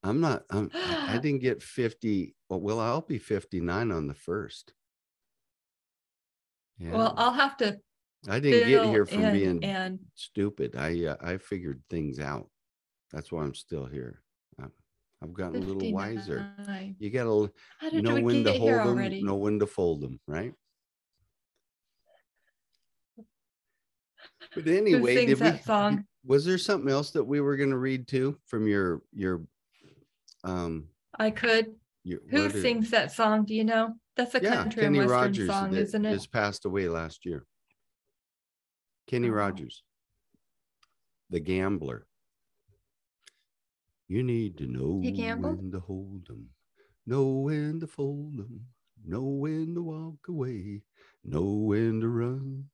I'm 0.02 0.20
not. 0.20 0.44
I'm, 0.50 0.70
I 0.74 1.18
didn't 1.22 1.42
get 1.42 1.62
50. 1.62 2.34
Well, 2.48 2.60
well, 2.60 2.80
I'll 2.80 3.02
be 3.02 3.18
59 3.18 3.92
on 3.92 4.06
the 4.06 4.14
first. 4.14 4.72
Yeah. 6.78 6.92
Well, 6.92 7.14
I'll 7.16 7.32
have 7.32 7.56
to. 7.58 7.78
I 8.28 8.40
didn't 8.40 8.68
get 8.68 8.86
here 8.86 9.06
from 9.06 9.24
and, 9.24 9.32
being 9.32 9.64
and... 9.64 9.98
stupid. 10.14 10.76
I 10.76 11.06
uh, 11.06 11.16
I 11.20 11.38
figured 11.38 11.82
things 11.90 12.20
out. 12.20 12.48
That's 13.12 13.32
why 13.32 13.42
I'm 13.42 13.54
still 13.54 13.84
here. 13.84 14.22
I've 15.22 15.34
gotten 15.34 15.54
59. 15.54 15.70
a 15.70 15.72
little 15.72 15.92
wiser. 15.92 16.46
You 16.98 17.10
got 17.10 17.24
to 17.24 18.02
know 18.02 18.20
when 18.20 18.44
to 18.44 18.52
hold 18.52 18.70
them, 18.70 18.88
already? 18.88 19.22
know 19.22 19.36
when 19.36 19.58
to 19.60 19.66
fold 19.66 20.00
them, 20.00 20.18
right? 20.26 20.52
But 24.54 24.66
anyway, 24.66 25.26
did 25.26 25.40
we, 25.40 25.98
was 26.24 26.44
there 26.44 26.58
something 26.58 26.90
else 26.90 27.10
that 27.12 27.22
we 27.22 27.40
were 27.40 27.56
going 27.56 27.70
to 27.70 27.78
read 27.78 28.08
too 28.08 28.36
from 28.46 28.66
your 28.66 29.02
your 29.12 29.42
um, 30.44 30.88
I 31.18 31.30
could. 31.30 31.74
You, 32.04 32.20
Who 32.30 32.50
sings 32.50 32.90
that 32.90 33.12
song? 33.12 33.44
Do 33.44 33.54
you 33.54 33.64
know? 33.64 33.94
That's 34.16 34.34
a 34.34 34.42
yeah, 34.42 34.54
country 34.54 34.82
Kenny 34.82 34.98
and 34.98 35.08
western 35.08 35.22
Rogers 35.22 35.48
song, 35.48 35.74
isn't 35.74 36.04
it? 36.04 36.12
Just 36.12 36.32
passed 36.32 36.64
away 36.64 36.88
last 36.88 37.24
year. 37.24 37.46
Kenny 39.06 39.28
oh. 39.28 39.32
Rogers, 39.32 39.82
the 41.30 41.40
gambler. 41.40 42.06
You 44.08 44.22
need 44.22 44.58
to 44.58 44.66
know 44.66 45.00
when 45.00 45.70
to 45.72 45.80
hold 45.80 46.26
them, 46.26 46.48
know 47.06 47.28
when 47.28 47.80
to 47.80 47.86
fold 47.86 48.36
them, 48.36 48.66
know 49.06 49.22
when 49.22 49.74
to 49.74 49.82
walk 49.82 50.28
away, 50.28 50.82
know 51.24 51.44
when 51.44 52.00
to 52.00 52.08
run. 52.08 52.64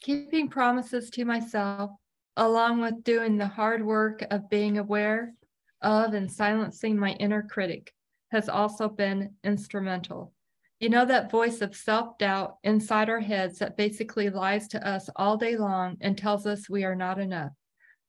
Keeping 0.00 0.48
promises 0.48 1.10
to 1.10 1.24
myself 1.24 1.90
along 2.36 2.80
with 2.80 3.04
doing 3.04 3.38
the 3.38 3.46
hard 3.46 3.84
work 3.84 4.24
of 4.30 4.50
being 4.50 4.78
aware 4.78 5.34
of 5.82 6.14
and 6.14 6.30
silencing 6.30 6.98
my 6.98 7.12
inner 7.12 7.42
critic, 7.42 7.92
has 8.32 8.48
also 8.48 8.88
been 8.88 9.34
instrumental. 9.44 10.32
You 10.80 10.90
know, 10.90 11.06
that 11.06 11.30
voice 11.30 11.62
of 11.62 11.74
self 11.74 12.18
doubt 12.18 12.56
inside 12.62 13.08
our 13.08 13.20
heads 13.20 13.58
that 13.60 13.76
basically 13.76 14.28
lies 14.28 14.68
to 14.68 14.86
us 14.86 15.08
all 15.16 15.36
day 15.36 15.56
long 15.56 15.96
and 16.00 16.18
tells 16.18 16.46
us 16.46 16.68
we 16.68 16.84
are 16.84 16.96
not 16.96 17.18
enough. 17.18 17.52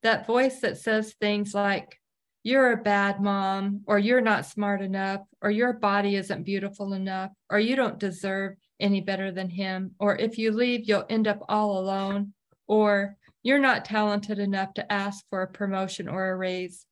That 0.03 0.27
voice 0.27 0.59
that 0.61 0.77
says 0.77 1.15
things 1.19 1.53
like, 1.53 1.97
you're 2.43 2.71
a 2.71 2.77
bad 2.77 3.21
mom, 3.21 3.81
or 3.87 3.99
you're 3.99 4.21
not 4.21 4.45
smart 4.45 4.81
enough, 4.81 5.21
or 5.41 5.49
your 5.49 5.73
body 5.73 6.15
isn't 6.15 6.43
beautiful 6.43 6.93
enough, 6.93 7.31
or 7.49 7.59
you 7.59 7.75
don't 7.75 7.99
deserve 7.99 8.55
any 8.79 9.01
better 9.01 9.31
than 9.31 9.49
him, 9.49 9.91
or 9.99 10.15
if 10.15 10.37
you 10.37 10.51
leave, 10.51 10.87
you'll 10.87 11.05
end 11.09 11.27
up 11.27 11.43
all 11.49 11.79
alone, 11.79 12.33
or 12.67 13.17
you're 13.47 13.60
not 13.60 13.86
talented 13.86 14.39
enough 14.39 14.73
to 14.73 14.91
ask 14.91 15.23
for 15.29 15.41
a 15.41 15.47
promotion 15.47 16.10
or 16.10 16.31
a 16.31 16.36
raise. 16.36 16.86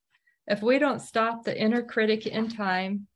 If 0.47 0.61
we 0.61 0.79
don't 0.79 1.01
stop 1.01 1.43
the 1.43 1.59
inner 1.59 1.83
critic 1.83 2.25
in 2.27 2.47
time, 2.47 3.07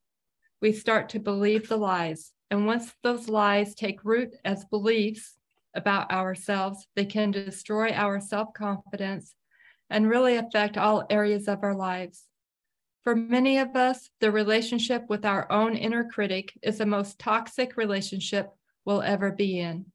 we 0.62 0.74
start 0.74 1.08
to 1.10 1.20
believe 1.20 1.70
the 1.70 1.78
lies. 1.78 2.34
And 2.52 2.66
once 2.66 2.94
those 3.02 3.30
lies 3.30 3.76
take 3.76 4.04
root 4.04 4.36
as 4.44 4.66
beliefs 4.66 5.38
about 5.74 6.12
ourselves, 6.12 6.86
they 6.98 7.06
can 7.06 7.32
destroy 7.32 7.92
our 7.94 8.20
self 8.20 8.54
confidence 8.54 9.34
and 9.90 10.10
really 10.10 10.36
affect 10.36 10.78
all 10.78 11.06
areas 11.10 11.48
of 11.48 11.64
our 11.64 11.76
lives. 11.76 12.26
For 13.06 13.16
many 13.16 13.58
of 13.60 13.74
us, 13.74 14.10
the 14.20 14.32
relationship 14.32 15.06
with 15.08 15.24
our 15.24 15.50
own 15.50 15.78
inner 15.78 16.04
critic 16.04 16.52
is 16.62 16.80
the 16.80 16.86
most 16.86 17.20
toxic 17.20 17.78
relationship 17.78 18.50
we'll 18.84 19.02
ever 19.02 19.32
be 19.32 19.60
in. 19.60 19.86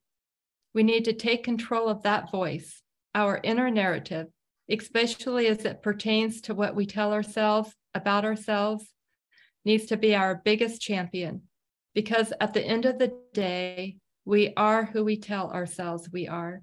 We 0.73 0.83
need 0.83 1.05
to 1.05 1.13
take 1.13 1.45
control 1.45 1.91
of 1.91 2.05
that 2.05 2.31
voice, 2.31 2.81
our 3.15 3.41
inner 3.43 3.71
narrative, 3.71 4.29
especially 4.69 5.47
as 5.47 5.65
it 5.65 5.83
pertains 5.83 6.41
to 6.43 6.55
what 6.55 6.75
we 6.75 6.87
tell 6.87 7.13
ourselves 7.13 7.75
about 7.95 8.25
ourselves, 8.25 8.87
needs 9.65 9.87
to 9.87 9.97
be 9.97 10.15
our 10.15 10.43
biggest 10.45 10.81
champion. 10.81 11.43
Because 11.95 12.33
at 12.41 12.55
the 12.55 12.65
end 12.65 12.87
of 12.87 12.99
the 12.99 13.15
day, 13.33 13.99
we 14.25 14.53
are 14.57 14.85
who 14.85 15.05
we 15.05 15.17
tell 15.17 15.51
ourselves 15.51 16.09
we 16.13 16.27
are. 16.27 16.63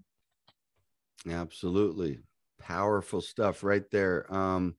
Absolutely. 1.29 2.19
Powerful 2.59 3.21
stuff 3.21 3.63
right 3.63 3.89
there. 3.91 4.31
Um, 4.33 4.75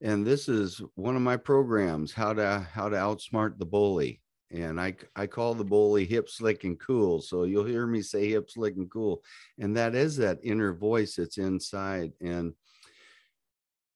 and 0.00 0.26
this 0.26 0.48
is 0.48 0.80
one 0.94 1.16
of 1.16 1.22
my 1.22 1.36
programs, 1.36 2.12
how 2.12 2.32
to 2.32 2.66
how 2.72 2.88
to 2.88 2.96
outsmart 2.96 3.58
the 3.58 3.66
bully. 3.66 4.20
And 4.50 4.80
I 4.80 4.96
I 5.14 5.26
call 5.26 5.54
the 5.54 5.64
bully 5.64 6.06
hip 6.06 6.28
slick 6.28 6.64
and 6.64 6.78
cool. 6.78 7.20
So 7.20 7.44
you'll 7.44 7.64
hear 7.64 7.86
me 7.86 8.00
say 8.02 8.28
hip 8.28 8.50
slick 8.50 8.76
and 8.76 8.90
cool. 8.90 9.22
And 9.58 9.76
that 9.76 9.94
is 9.94 10.16
that 10.16 10.38
inner 10.42 10.72
voice 10.72 11.16
that's 11.16 11.38
inside. 11.38 12.12
And 12.20 12.54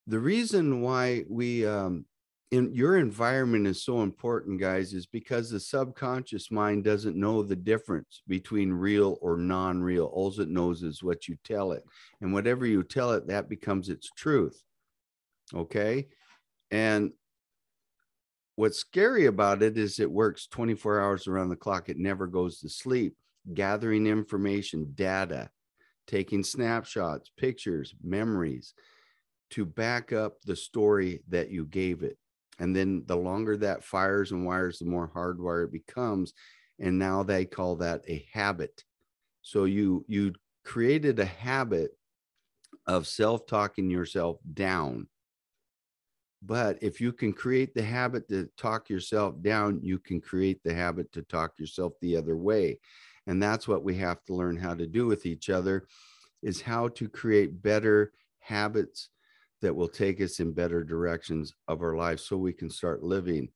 the 0.07 0.19
reason 0.19 0.83
why 0.83 1.25
we 1.29 1.67
um, 1.67 2.05
in 2.53 2.71
your 2.75 2.99
environment 2.99 3.67
is 3.67 3.83
so 3.83 4.03
important, 4.03 4.61
guys, 4.61 4.93
is 4.93 5.07
because 5.07 5.51
the 5.51 5.59
subconscious 5.59 6.51
mind 6.51 6.85
doesn't 6.85 7.17
know 7.17 7.43
the 7.43 7.57
difference 7.57 8.21
between 8.29 8.71
real 8.71 9.17
or 9.23 9.39
non 9.39 9.83
real. 9.83 10.05
All 10.05 10.39
it 10.39 10.51
knows 10.51 10.83
is 10.83 11.03
what 11.03 11.29
you 11.29 11.37
tell 11.45 11.73
it. 11.73 11.83
And 12.21 12.31
whatever 12.35 12.67
you 12.67 12.83
tell 12.83 13.13
it, 13.13 13.27
that 13.29 13.49
becomes 13.49 13.89
its 13.89 14.11
truth. 14.15 14.63
Okay. 15.55 16.09
And 16.71 17.13
what's 18.57 18.79
scary 18.79 19.27
about 19.27 19.63
it 19.63 19.79
is 19.79 19.99
it 19.99 20.11
works 20.11 20.47
24 20.47 21.01
hours 21.01 21.27
around 21.27 21.49
the 21.49 21.57
clock, 21.57 21.89
it 21.89 21.99
never 21.99 22.27
goes 22.27 22.61
to 22.61 22.69
sleep, 22.69 23.17
gathering 23.55 24.07
information, 24.07 24.93
data, 24.95 25.51
taking 26.07 26.45
snapshots, 26.45 27.31
pictures, 27.37 27.95
memories 28.03 28.75
to 29.51 29.65
back 29.65 30.13
up 30.13 30.41
the 30.43 30.57
story 30.57 31.23
that 31.29 31.51
you 31.51 31.65
gave 31.67 32.03
it. 32.03 32.19
And 32.59 32.75
then 32.75 33.03
the 33.07 33.17
longer 33.17 33.57
that 33.59 33.85
fires 33.85 34.31
and 34.31 34.45
wires 34.47 34.79
the 34.79 34.85
more 34.85 35.11
hardwired 35.15 35.67
it 35.67 35.73
becomes 35.73 36.35
and 36.83 36.99
now 36.99 37.23
they 37.23 37.45
call 37.45 37.77
that 37.77 38.03
a 38.09 38.27
habit. 38.33 38.85
So 39.41 39.65
you 39.65 40.05
you 40.09 40.35
created 40.65 41.19
a 41.19 41.25
habit 41.25 41.93
of 42.87 43.07
self-talking 43.07 43.91
yourself 43.91 44.39
down 44.53 45.07
but 46.45 46.77
if 46.83 47.01
you 47.01 47.13
can 47.13 47.33
create 47.33 47.75
the 47.75 47.83
habit 47.83 48.29
to 48.29 48.49
talk 48.57 48.89
yourself 48.89 49.41
down 49.43 49.81
you 49.83 49.99
can 49.99 50.21
create 50.21 50.63
the 50.63 50.75
habit 50.75 51.11
to 51.13 51.23
talk 51.23 51.53
yourself 51.59 51.93
the 52.01 52.17
other 52.17 52.37
way 52.37 52.79
and 53.27 53.43
that's 53.43 53.69
what 53.69 53.85
we 53.85 53.95
have 53.95 54.23
to 54.25 54.35
learn 54.35 54.57
how 54.57 54.75
to 54.75 54.87
do 54.87 55.07
with 55.07 55.27
each 55.27 55.51
other 55.51 55.87
is 56.43 56.61
how 56.61 56.89
to 56.89 57.09
create 57.09 57.63
better 57.63 58.13
habits 58.41 59.11
that 59.61 59.75
will 59.75 59.89
take 59.89 60.21
us 60.21 60.41
in 60.41 60.53
better 60.53 60.83
directions 60.83 61.55
of 61.69 61.83
our 61.83 61.97
lives 61.97 62.23
so 62.25 62.37
we 62.37 62.53
can 62.53 62.69
start 62.69 63.03
living. 63.03 63.49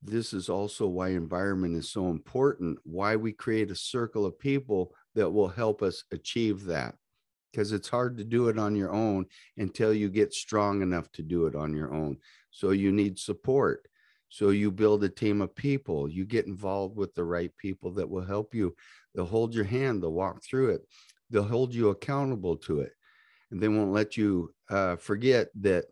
This 0.00 0.32
is 0.32 0.48
also 0.48 0.86
why 0.86 1.10
environment 1.10 1.76
is 1.76 1.90
so 1.90 2.08
important, 2.08 2.78
why 2.84 3.16
we 3.16 3.32
create 3.32 3.70
a 3.70 3.76
circle 3.76 4.24
of 4.24 4.38
people 4.38 4.94
that 5.14 5.28
will 5.28 5.48
help 5.48 5.82
us 5.82 6.04
achieve 6.12 6.64
that. 6.64 6.94
Because 7.52 7.72
it's 7.72 7.88
hard 7.88 8.16
to 8.16 8.24
do 8.24 8.48
it 8.48 8.58
on 8.58 8.74
your 8.74 8.92
own 8.92 9.26
until 9.58 9.92
you 9.92 10.08
get 10.08 10.32
strong 10.32 10.80
enough 10.80 11.12
to 11.12 11.22
do 11.22 11.46
it 11.46 11.54
on 11.54 11.74
your 11.74 11.92
own. 11.92 12.16
So 12.50 12.70
you 12.70 12.92
need 12.92 13.18
support. 13.18 13.86
So 14.28 14.48
you 14.48 14.70
build 14.70 15.04
a 15.04 15.10
team 15.10 15.42
of 15.42 15.54
people, 15.54 16.08
you 16.08 16.24
get 16.24 16.46
involved 16.46 16.96
with 16.96 17.14
the 17.14 17.24
right 17.24 17.54
people 17.58 17.92
that 17.92 18.08
will 18.08 18.24
help 18.24 18.54
you. 18.54 18.74
They'll 19.14 19.26
hold 19.26 19.54
your 19.54 19.64
hand, 19.64 20.02
they'll 20.02 20.12
walk 20.12 20.42
through 20.42 20.70
it, 20.70 20.82
they'll 21.28 21.42
hold 21.42 21.74
you 21.74 21.90
accountable 21.90 22.56
to 22.56 22.80
it. 22.80 22.92
And 23.50 23.60
they 23.60 23.68
won't 23.68 23.92
let 23.92 24.16
you 24.16 24.54
uh, 24.70 24.96
forget 24.96 25.48
that 25.60 25.84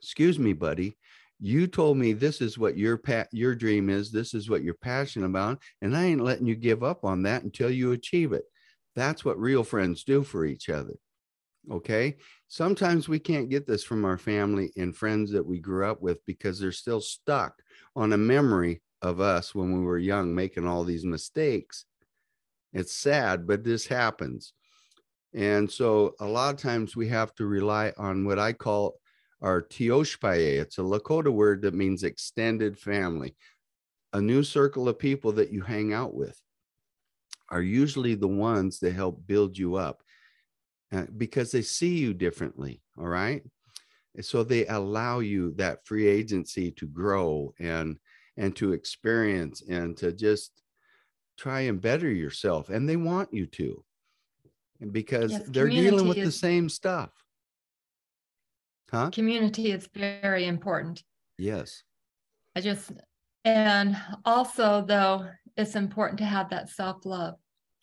excuse 0.00 0.38
me 0.38 0.52
buddy. 0.52 0.96
You 1.40 1.66
told 1.66 1.96
me 1.96 2.12
this 2.12 2.40
is 2.40 2.56
what 2.56 2.78
your 2.78 2.96
pa- 2.96 3.26
your 3.32 3.56
dream 3.56 3.90
is. 3.90 4.12
This 4.12 4.32
is 4.32 4.48
what 4.48 4.62
you're 4.62 4.74
passionate 4.74 5.26
about 5.26 5.60
and 5.82 5.96
i 5.96 6.04
ain't 6.04 6.22
letting 6.22 6.46
you 6.46 6.54
give 6.54 6.84
up 6.84 7.04
on 7.04 7.22
that 7.22 7.42
until 7.42 7.68
you 7.70 7.90
achieve 7.92 8.32
it 8.32 8.44
that's 8.94 9.24
what 9.24 9.38
real 9.38 9.64
friends 9.64 10.04
do 10.04 10.22
for 10.22 10.44
each 10.44 10.68
other 10.68 10.94
okay 11.70 12.16
sometimes 12.48 13.08
we 13.08 13.18
can't 13.18 13.48
get 13.48 13.66
this 13.66 13.82
from 13.82 14.04
our 14.04 14.18
family 14.18 14.70
and 14.76 14.96
friends 14.96 15.30
that 15.30 15.44
we 15.44 15.58
grew 15.58 15.86
up 15.86 16.02
with 16.02 16.24
because 16.26 16.58
they're 16.58 16.72
still 16.72 17.00
stuck 17.00 17.54
on 17.96 18.12
a 18.12 18.18
memory 18.18 18.82
of 19.02 19.20
us 19.20 19.54
when 19.54 19.72
we 19.72 19.84
were 19.84 19.98
young 19.98 20.34
making 20.34 20.66
all 20.66 20.84
these 20.84 21.04
mistakes 21.04 21.86
it's 22.72 22.92
sad 22.92 23.46
but 23.46 23.64
this 23.64 23.86
happens 23.86 24.52
and 25.34 25.68
so 25.70 26.14
a 26.20 26.26
lot 26.26 26.54
of 26.54 26.60
times 26.60 26.94
we 26.94 27.08
have 27.08 27.34
to 27.34 27.46
rely 27.46 27.92
on 27.98 28.24
what 28.24 28.38
I 28.38 28.52
call 28.52 29.00
our 29.42 29.60
tioshpaye. 29.60 30.60
It's 30.60 30.78
a 30.78 30.82
Lakota 30.82 31.30
word 31.30 31.62
that 31.62 31.74
means 31.74 32.04
extended 32.04 32.78
family. 32.78 33.34
A 34.12 34.20
new 34.20 34.44
circle 34.44 34.88
of 34.88 34.98
people 34.98 35.32
that 35.32 35.50
you 35.50 35.60
hang 35.60 35.92
out 35.92 36.14
with 36.14 36.40
are 37.54 37.62
usually 37.62 38.16
the 38.16 38.26
ones 38.26 38.80
that 38.80 38.94
help 38.94 39.24
build 39.28 39.56
you 39.56 39.76
up 39.76 40.02
uh, 40.92 41.04
because 41.16 41.52
they 41.52 41.62
see 41.62 41.98
you 41.98 42.12
differently. 42.12 42.82
All 42.98 43.06
right. 43.06 43.42
And 44.16 44.24
so 44.24 44.42
they 44.42 44.66
allow 44.66 45.20
you 45.20 45.52
that 45.52 45.86
free 45.86 46.08
agency 46.08 46.72
to 46.72 46.86
grow 46.86 47.54
and 47.60 47.96
and 48.36 48.56
to 48.56 48.72
experience 48.72 49.62
and 49.62 49.96
to 49.98 50.10
just 50.12 50.50
try 51.38 51.60
and 51.60 51.80
better 51.80 52.10
yourself. 52.10 52.70
And 52.70 52.88
they 52.88 52.96
want 52.96 53.32
you 53.32 53.46
to 53.46 53.84
because 54.90 55.30
yes, 55.30 55.42
they're 55.46 55.68
dealing 55.68 56.08
with 56.08 56.18
is, 56.18 56.26
the 56.26 56.32
same 56.32 56.68
stuff. 56.68 57.10
Huh? 58.90 59.10
Community 59.10 59.70
is 59.70 59.88
very 59.94 60.46
important. 60.46 61.04
Yes. 61.38 61.84
I 62.56 62.60
just, 62.60 62.90
and 63.44 63.96
also, 64.24 64.84
though, 64.86 65.28
it's 65.56 65.76
important 65.76 66.18
to 66.18 66.24
have 66.24 66.50
that 66.50 66.68
self 66.68 67.04
love. 67.04 67.34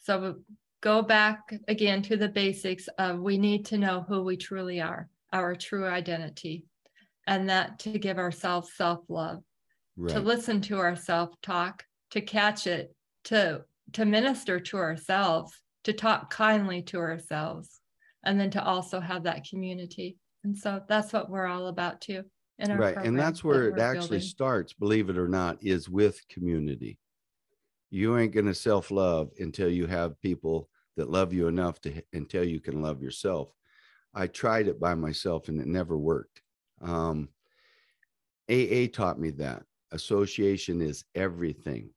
So 0.02 0.38
go 0.82 1.02
back 1.02 1.54
again 1.68 2.02
to 2.04 2.18
the 2.18 2.30
basics 2.30 2.88
of 2.98 3.20
we 3.20 3.38
need 3.38 3.66
to 3.68 3.78
know 3.78 4.06
who 4.08 4.24
we 4.24 4.38
truly 4.38 4.82
are, 4.82 5.10
our 5.32 5.56
true 5.56 5.86
identity, 5.86 6.66
and 7.28 7.50
that 7.50 7.80
to 7.80 7.98
give 7.98 8.18
ourselves 8.18 8.74
self 8.74 9.02
love, 9.10 9.44
right. 9.96 10.14
to 10.14 10.20
listen 10.20 10.62
to 10.62 10.80
our 10.80 10.96
self 10.96 11.30
talk, 11.42 11.84
to 12.12 12.22
catch 12.22 12.68
it, 12.68 12.96
to 13.26 13.64
to 13.94 14.06
minister 14.06 14.60
to 14.60 14.78
ourselves 14.78 15.54
to 15.84 15.94
talk 15.94 16.30
kindly 16.30 16.82
to 16.82 16.98
ourselves 16.98 17.82
and 18.24 18.40
then 18.40 18.50
to 18.52 18.64
also 18.64 19.00
have 19.00 19.24
that 19.24 19.46
community 19.50 20.18
and 20.44 20.58
so 20.58 20.82
that's 20.88 21.14
what 21.14 21.30
we're 21.30 21.48
all 21.48 21.68
about 21.68 22.02
too 22.02 22.24
right 22.70 22.98
and 22.98 23.18
that's 23.18 23.44
where 23.44 23.72
that 23.72 23.78
it 23.78 23.98
actually 23.98 24.18
building. 24.18 24.28
starts 24.28 24.74
believe 24.74 25.10
it 25.10 25.18
or 25.18 25.28
not 25.28 25.58
is 25.62 25.90
with 25.90 26.20
community 26.30 26.98
you 27.92 28.18
ain't 28.18 28.34
going 28.34 28.48
to 28.48 28.56
self-love 28.56 29.30
until 29.40 29.70
you 29.70 29.86
have 29.86 30.20
people 30.22 30.70
that 30.98 31.10
love 31.10 31.34
you 31.34 31.48
enough 31.48 31.80
to 31.82 32.02
until 32.14 32.44
you 32.44 32.60
can 32.60 32.82
love 32.82 33.02
yourself 33.02 33.54
i 34.14 34.26
tried 34.26 34.68
it 34.68 34.80
by 34.80 34.96
myself 34.96 35.48
and 35.48 35.62
it 35.62 35.68
never 35.68 35.98
worked 35.98 36.42
um, 36.82 37.30
aa 38.50 38.88
taught 38.92 39.20
me 39.20 39.30
that 39.30 39.64
association 39.92 40.82
is 40.82 41.06
everything 41.14 41.90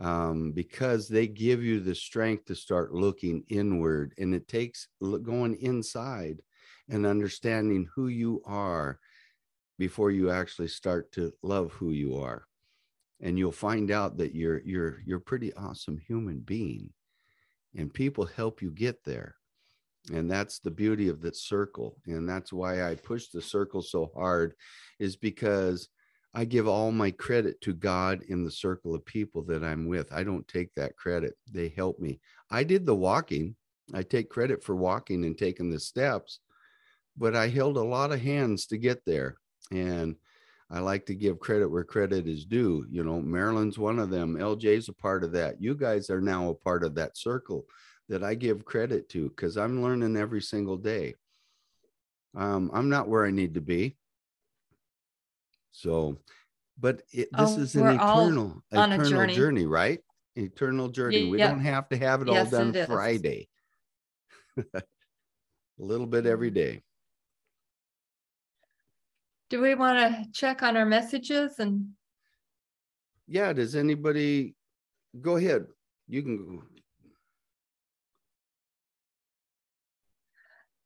um, 0.00 0.52
because 0.52 1.08
they 1.08 1.26
give 1.26 1.62
you 1.62 1.80
the 1.80 1.94
strength 1.94 2.44
to 2.46 2.54
start 2.54 2.92
looking 2.92 3.44
inward. 3.48 4.12
And 4.18 4.34
it 4.34 4.48
takes 4.48 4.88
going 5.00 5.56
inside 5.60 6.42
and 6.88 7.06
understanding 7.06 7.88
who 7.94 8.08
you 8.08 8.42
are 8.44 8.98
before 9.78 10.10
you 10.10 10.30
actually 10.30 10.68
start 10.68 11.12
to 11.12 11.32
love 11.42 11.72
who 11.72 11.90
you 11.90 12.16
are. 12.16 12.46
And 13.20 13.38
you'll 13.38 13.52
find 13.52 13.90
out 13.90 14.18
that 14.18 14.34
you're 14.34 14.60
you're 14.64 15.00
you're 15.06 15.20
pretty 15.20 15.52
awesome 15.54 15.98
human 15.98 16.40
being. 16.40 16.90
And 17.76 17.92
people 17.92 18.26
help 18.26 18.62
you 18.62 18.70
get 18.70 19.04
there. 19.04 19.36
and 20.12 20.30
that's 20.30 20.58
the 20.60 20.70
beauty 20.70 21.08
of 21.08 21.20
the 21.20 21.32
circle 21.34 21.96
and 22.06 22.28
that's 22.28 22.52
why 22.52 22.88
i 22.90 22.94
push 22.94 23.28
the 23.28 23.42
circle 23.42 23.82
so 23.82 24.10
hard 24.14 24.54
is 25.00 25.16
because 25.16 25.88
i 26.34 26.44
give 26.44 26.68
all 26.68 26.92
my 26.92 27.10
credit 27.10 27.60
to 27.60 27.72
god 27.74 28.22
in 28.28 28.44
the 28.44 28.50
circle 28.50 28.94
of 28.94 29.04
people 29.04 29.42
that 29.42 29.64
i'm 29.64 29.88
with 29.88 30.12
i 30.12 30.22
don't 30.22 30.46
take 30.46 30.72
that 30.74 30.96
credit 30.96 31.34
they 31.52 31.68
help 31.76 31.98
me 31.98 32.20
i 32.50 32.62
did 32.62 32.86
the 32.86 32.94
walking 32.94 33.56
i 33.94 34.02
take 34.02 34.28
credit 34.30 34.62
for 34.62 34.76
walking 34.76 35.24
and 35.24 35.36
taking 35.38 35.70
the 35.70 35.80
steps 35.80 36.38
but 37.16 37.34
i 37.34 37.48
held 37.48 37.76
a 37.76 37.82
lot 37.96 38.12
of 38.12 38.20
hands 38.20 38.66
to 38.66 38.78
get 38.78 39.04
there 39.04 39.36
and 39.72 40.14
i 40.70 40.78
like 40.78 41.06
to 41.06 41.14
give 41.14 41.38
credit 41.38 41.68
where 41.68 41.84
credit 41.84 42.26
is 42.26 42.44
due 42.44 42.86
you 42.90 43.04
know 43.04 43.20
marilyn's 43.20 43.78
one 43.78 43.98
of 43.98 44.10
them 44.10 44.36
lj's 44.36 44.88
a 44.88 44.92
part 44.92 45.24
of 45.24 45.32
that 45.32 45.60
you 45.60 45.74
guys 45.74 46.10
are 46.10 46.20
now 46.20 46.48
a 46.48 46.54
part 46.54 46.84
of 46.84 46.94
that 46.94 47.16
circle 47.16 47.66
that 48.08 48.22
I 48.22 48.34
give 48.34 48.64
credit 48.64 49.08
to 49.10 49.28
because 49.28 49.56
I'm 49.56 49.82
learning 49.82 50.16
every 50.16 50.42
single 50.42 50.76
day. 50.76 51.14
Um, 52.36 52.70
I'm 52.72 52.88
not 52.88 53.08
where 53.08 53.24
I 53.24 53.30
need 53.30 53.54
to 53.54 53.60
be. 53.60 53.96
So, 55.72 56.18
but 56.78 57.02
it, 57.12 57.28
this 57.32 57.54
oh, 57.56 57.60
is 57.60 57.74
an 57.74 57.86
eternal, 57.86 58.62
eternal 58.70 59.08
journey. 59.08 59.34
journey. 59.34 59.66
right? 59.66 60.00
Eternal 60.36 60.88
journey. 60.88 61.24
Yeah, 61.24 61.30
we 61.30 61.38
don't 61.38 61.60
have 61.60 61.88
to 61.88 61.96
have 61.96 62.22
it 62.22 62.28
yes, 62.28 62.52
all 62.52 62.58
done 62.58 62.74
it 62.74 62.86
Friday. 62.86 63.48
a 64.58 64.82
little 65.78 66.06
bit 66.06 66.26
every 66.26 66.48
mm-hmm. 66.48 66.54
day. 66.54 66.82
Do 69.48 69.60
we 69.60 69.74
want 69.74 69.98
to 69.98 70.30
check 70.32 70.62
on 70.62 70.76
our 70.76 70.86
messages 70.86 71.58
and? 71.58 71.88
Yeah. 73.28 73.52
Does 73.52 73.76
anybody 73.76 74.54
go 75.20 75.36
ahead? 75.36 75.66
You 76.08 76.22
can 76.22 76.36
go. 76.36 76.62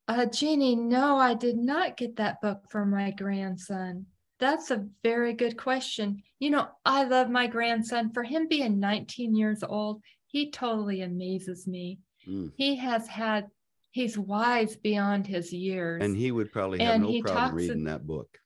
Uh, 0.07 0.25
Jeannie, 0.25 0.75
no, 0.75 1.17
I 1.17 1.33
did 1.35 1.55
not 1.55 1.95
get 1.95 2.17
that 2.17 2.41
book 2.41 2.63
for 2.69 2.85
my 2.85 3.11
grandson. 3.11 4.05
That's 4.41 4.69
a 4.69 4.85
very 5.03 5.33
good 5.33 5.55
question. 5.55 6.21
You 6.39 6.49
know, 6.49 6.67
I 6.83 7.05
love 7.05 7.29
my 7.29 7.47
grandson. 7.47 8.11
For 8.11 8.23
him 8.23 8.47
being 8.49 8.79
19 8.79 9.35
years 9.35 9.63
old, 9.63 10.01
he 10.27 10.51
totally 10.51 11.03
amazes 11.03 11.65
me. 11.65 11.99
Mm. 12.27 12.51
He 12.57 12.75
has 12.75 13.07
had, 13.07 13.47
he's 13.91 14.17
wise 14.17 14.75
beyond 14.75 15.27
his 15.27 15.53
years. 15.53 16.03
And 16.03 16.17
he 16.17 16.31
would 16.31 16.51
probably 16.51 16.79
have 16.79 16.95
and 16.95 17.03
no 17.03 17.21
problem 17.21 17.55
reading 17.55 17.83
that 17.85 18.05
book. 18.05 18.37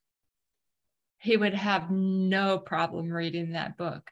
He 1.18 1.36
would 1.36 1.54
have 1.54 1.90
no 1.90 2.58
problem 2.58 3.10
reading 3.10 3.52
that 3.52 3.76
book. 3.76 4.10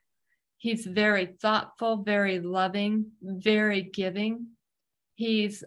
He's 0.57 0.87
very 0.87 1.27
thoughtful, 1.27 1.99
very 1.99 2.41
loving, 2.41 3.13
very 3.23 3.83
giving. 3.83 4.49
He's 5.15 5.63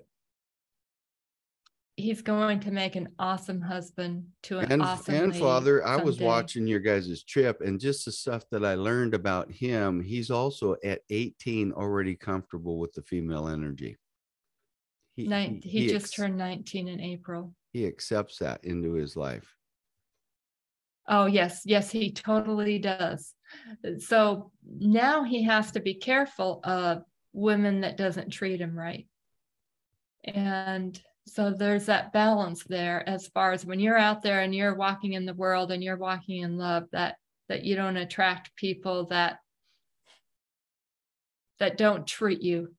he's 1.98 2.22
going 2.22 2.60
to 2.60 2.72
make 2.72 2.96
an 2.96 3.10
awesome 3.18 3.60
husband 3.60 4.24
to 4.44 4.60
an 4.60 4.72
and, 4.72 4.82
awesome 4.84 5.16
and 5.16 5.36
father 5.36 5.86
i 5.86 5.96
was 5.96 6.20
watching 6.20 6.68
your 6.68 6.80
guys' 6.80 7.24
trip 7.24 7.60
and 7.62 7.80
just 7.80 8.06
the 8.06 8.12
stuff 8.12 8.44
that 8.52 8.64
i 8.64 8.76
learned 8.76 9.16
about 9.16 9.52
him 9.52 10.00
he's 10.00 10.30
also 10.30 10.76
at 10.86 11.02
18 11.10 11.74
already 11.74 12.16
comfortable 12.16 12.78
with 12.78 12.94
the 12.94 13.02
female 13.02 13.48
energy 13.48 13.98
he, 15.16 15.28
Nin- 15.28 15.60
he, 15.64 15.82
he 15.82 15.88
just 15.88 16.06
ex- 16.06 16.12
turned 16.12 16.38
19 16.38 16.88
in 16.88 17.02
april 17.02 17.54
he 17.74 17.88
accepts 17.88 18.38
that 18.38 18.64
into 18.64 18.94
his 18.94 19.18
life 19.18 19.57
oh 21.08 21.26
yes 21.26 21.62
yes 21.66 21.90
he 21.92 22.12
totally 22.12 22.80
does. 22.80 23.34
So 24.00 24.52
now 24.80 25.24
he 25.24 25.44
has 25.44 25.72
to 25.72 25.80
be 25.80 25.94
careful 25.94 26.60
of 26.64 27.04
women 27.34 27.82
that 27.82 27.98
doesn't 27.98 28.32
treat 28.32 28.60
him 28.60 28.78
right. 28.78 29.08
And 30.24 31.00
so 31.28 31.52
there's 31.52 31.86
that 31.88 32.14
balance 32.14 32.64
there 32.64 33.08
as 33.08 33.28
far 33.28 33.52
as 33.52 33.66
when 33.66 33.80
you're 33.80 33.98
out 33.98 34.22
there 34.22 34.42
and 34.42 34.56
you're 34.56 34.76
walking 34.76 35.14
in 35.14 35.26
the 35.26 35.34
world 35.34 35.72
and 35.72 35.84
you're 35.84 35.98
walking 35.98 36.42
in 36.42 36.58
love 36.58 36.86
that 36.92 37.16
that 37.50 37.64
you 37.64 37.76
don't 37.76 37.98
attract 37.98 38.56
people 38.56 39.06
that 39.08 39.40
that 41.60 41.78
don't 41.78 42.06
treat 42.06 42.42
you 42.42 42.74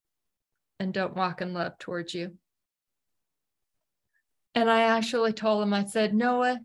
and 0.78 0.92
don't 0.92 1.16
walk 1.16 1.40
in 1.42 1.52
love 1.52 1.76
towards 1.78 2.14
you. 2.14 2.36
And 4.54 4.68
i 4.70 4.82
actually 4.82 5.32
told 5.32 5.62
him 5.62 5.72
i 5.72 5.84
said 5.84 6.14
noah 6.14 6.58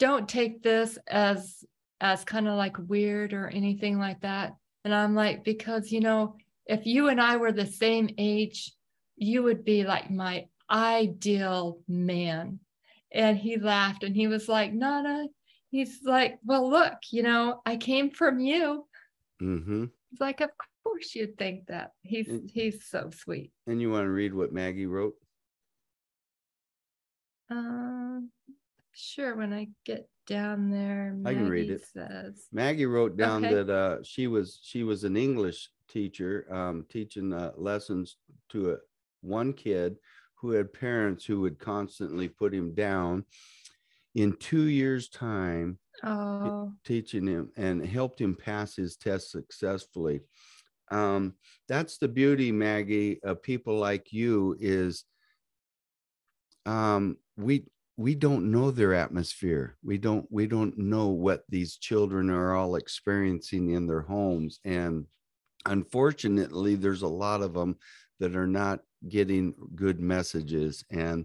don't 0.00 0.28
take 0.28 0.62
this 0.62 0.98
as 1.06 1.64
as 2.00 2.24
kind 2.24 2.48
of 2.48 2.54
like 2.54 2.76
weird 2.88 3.32
or 3.32 3.46
anything 3.48 3.98
like 3.98 4.20
that 4.22 4.54
and 4.84 4.92
i'm 4.92 5.14
like 5.14 5.44
because 5.44 5.92
you 5.92 6.00
know 6.00 6.34
if 6.66 6.86
you 6.86 7.08
and 7.08 7.20
i 7.20 7.36
were 7.36 7.52
the 7.52 7.66
same 7.66 8.10
age 8.18 8.72
you 9.20 9.42
would 9.42 9.64
be 9.64 9.84
like 9.84 10.10
my 10.10 10.46
ideal 10.70 11.78
man. 11.88 12.60
And 13.12 13.36
he 13.36 13.58
laughed 13.58 14.04
and 14.04 14.14
he 14.14 14.28
was 14.28 14.48
like, 14.48 14.72
Nana, 14.72 15.26
he's 15.70 16.00
like, 16.04 16.38
well, 16.44 16.68
look, 16.68 16.94
you 17.10 17.22
know, 17.22 17.60
I 17.66 17.76
came 17.76 18.10
from 18.10 18.38
you. 18.38 18.86
Mm-hmm. 19.42 19.86
He's 20.10 20.20
like, 20.20 20.40
of 20.40 20.50
course 20.84 21.14
you'd 21.14 21.36
think 21.36 21.66
that. 21.66 21.92
He's 22.02 22.28
and, 22.28 22.50
he's 22.52 22.86
so 22.86 23.10
sweet. 23.12 23.52
And 23.66 23.80
you 23.80 23.90
want 23.90 24.04
to 24.04 24.10
read 24.10 24.32
what 24.32 24.52
Maggie 24.52 24.86
wrote? 24.86 25.14
Um, 27.50 28.30
sure. 28.94 29.36
When 29.36 29.52
I 29.52 29.68
get 29.84 30.08
down 30.26 30.70
there, 30.70 31.14
Maggie 31.16 31.36
I 31.36 31.38
can 31.40 31.48
read 31.48 31.70
it. 31.70 31.84
Says 31.84 32.46
Maggie 32.52 32.86
wrote 32.86 33.16
down 33.16 33.44
okay. 33.44 33.54
that 33.54 33.70
uh, 33.70 34.02
she 34.02 34.26
was 34.26 34.60
she 34.62 34.84
was 34.84 35.04
an 35.04 35.16
English 35.16 35.70
teacher, 35.88 36.46
um, 36.50 36.86
teaching 36.88 37.32
uh, 37.32 37.52
lessons 37.56 38.16
to 38.50 38.72
a, 38.72 38.76
one 39.20 39.52
kid 39.52 39.96
who 40.34 40.52
had 40.52 40.72
parents 40.72 41.24
who 41.24 41.40
would 41.40 41.58
constantly 41.58 42.28
put 42.28 42.54
him 42.54 42.74
down. 42.74 43.24
In 44.16 44.34
two 44.38 44.64
years' 44.64 45.08
time, 45.08 45.78
oh. 46.02 46.72
teaching 46.84 47.28
him 47.28 47.52
and 47.56 47.84
helped 47.86 48.20
him 48.20 48.34
pass 48.34 48.74
his 48.74 48.96
test 48.96 49.30
successfully. 49.30 50.20
Um, 50.90 51.34
that's 51.68 51.98
the 51.98 52.08
beauty, 52.08 52.50
Maggie, 52.50 53.20
of 53.22 53.42
people 53.42 53.78
like 53.78 54.12
you 54.12 54.56
is 54.58 55.04
um, 56.66 57.16
we 57.36 57.66
we 58.00 58.14
don't 58.14 58.50
know 58.50 58.70
their 58.70 58.94
atmosphere. 58.94 59.76
We 59.82 59.98
don't 59.98 60.26
we 60.30 60.46
don't 60.46 60.78
know 60.78 61.08
what 61.08 61.44
these 61.50 61.76
children 61.76 62.30
are 62.30 62.56
all 62.56 62.76
experiencing 62.76 63.72
in 63.72 63.86
their 63.86 64.00
homes, 64.00 64.58
and 64.64 65.04
unfortunately, 65.66 66.76
there's 66.76 67.02
a 67.02 67.08
lot 67.08 67.42
of 67.42 67.52
them 67.52 67.76
that 68.18 68.34
are 68.34 68.46
not 68.46 68.80
getting 69.08 69.54
good 69.74 70.00
messages 70.00 70.84
and 70.90 71.24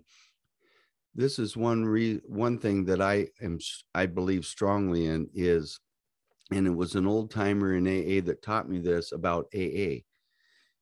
this 1.13 1.39
is 1.39 1.55
one 1.55 1.85
re- 1.85 2.21
one 2.25 2.57
thing 2.57 2.83
that 2.85 3.01
I 3.01 3.27
am 3.41 3.57
I 3.93 4.05
believe 4.05 4.45
strongly 4.45 5.05
in 5.05 5.29
is 5.33 5.79
and 6.51 6.67
it 6.67 6.75
was 6.75 6.95
an 6.95 7.07
old 7.07 7.31
timer 7.31 7.75
in 7.75 7.87
AA 7.87 8.19
that 8.25 8.41
taught 8.41 8.69
me 8.69 8.79
this 8.79 9.13
about 9.13 9.47
AA. 9.55 10.03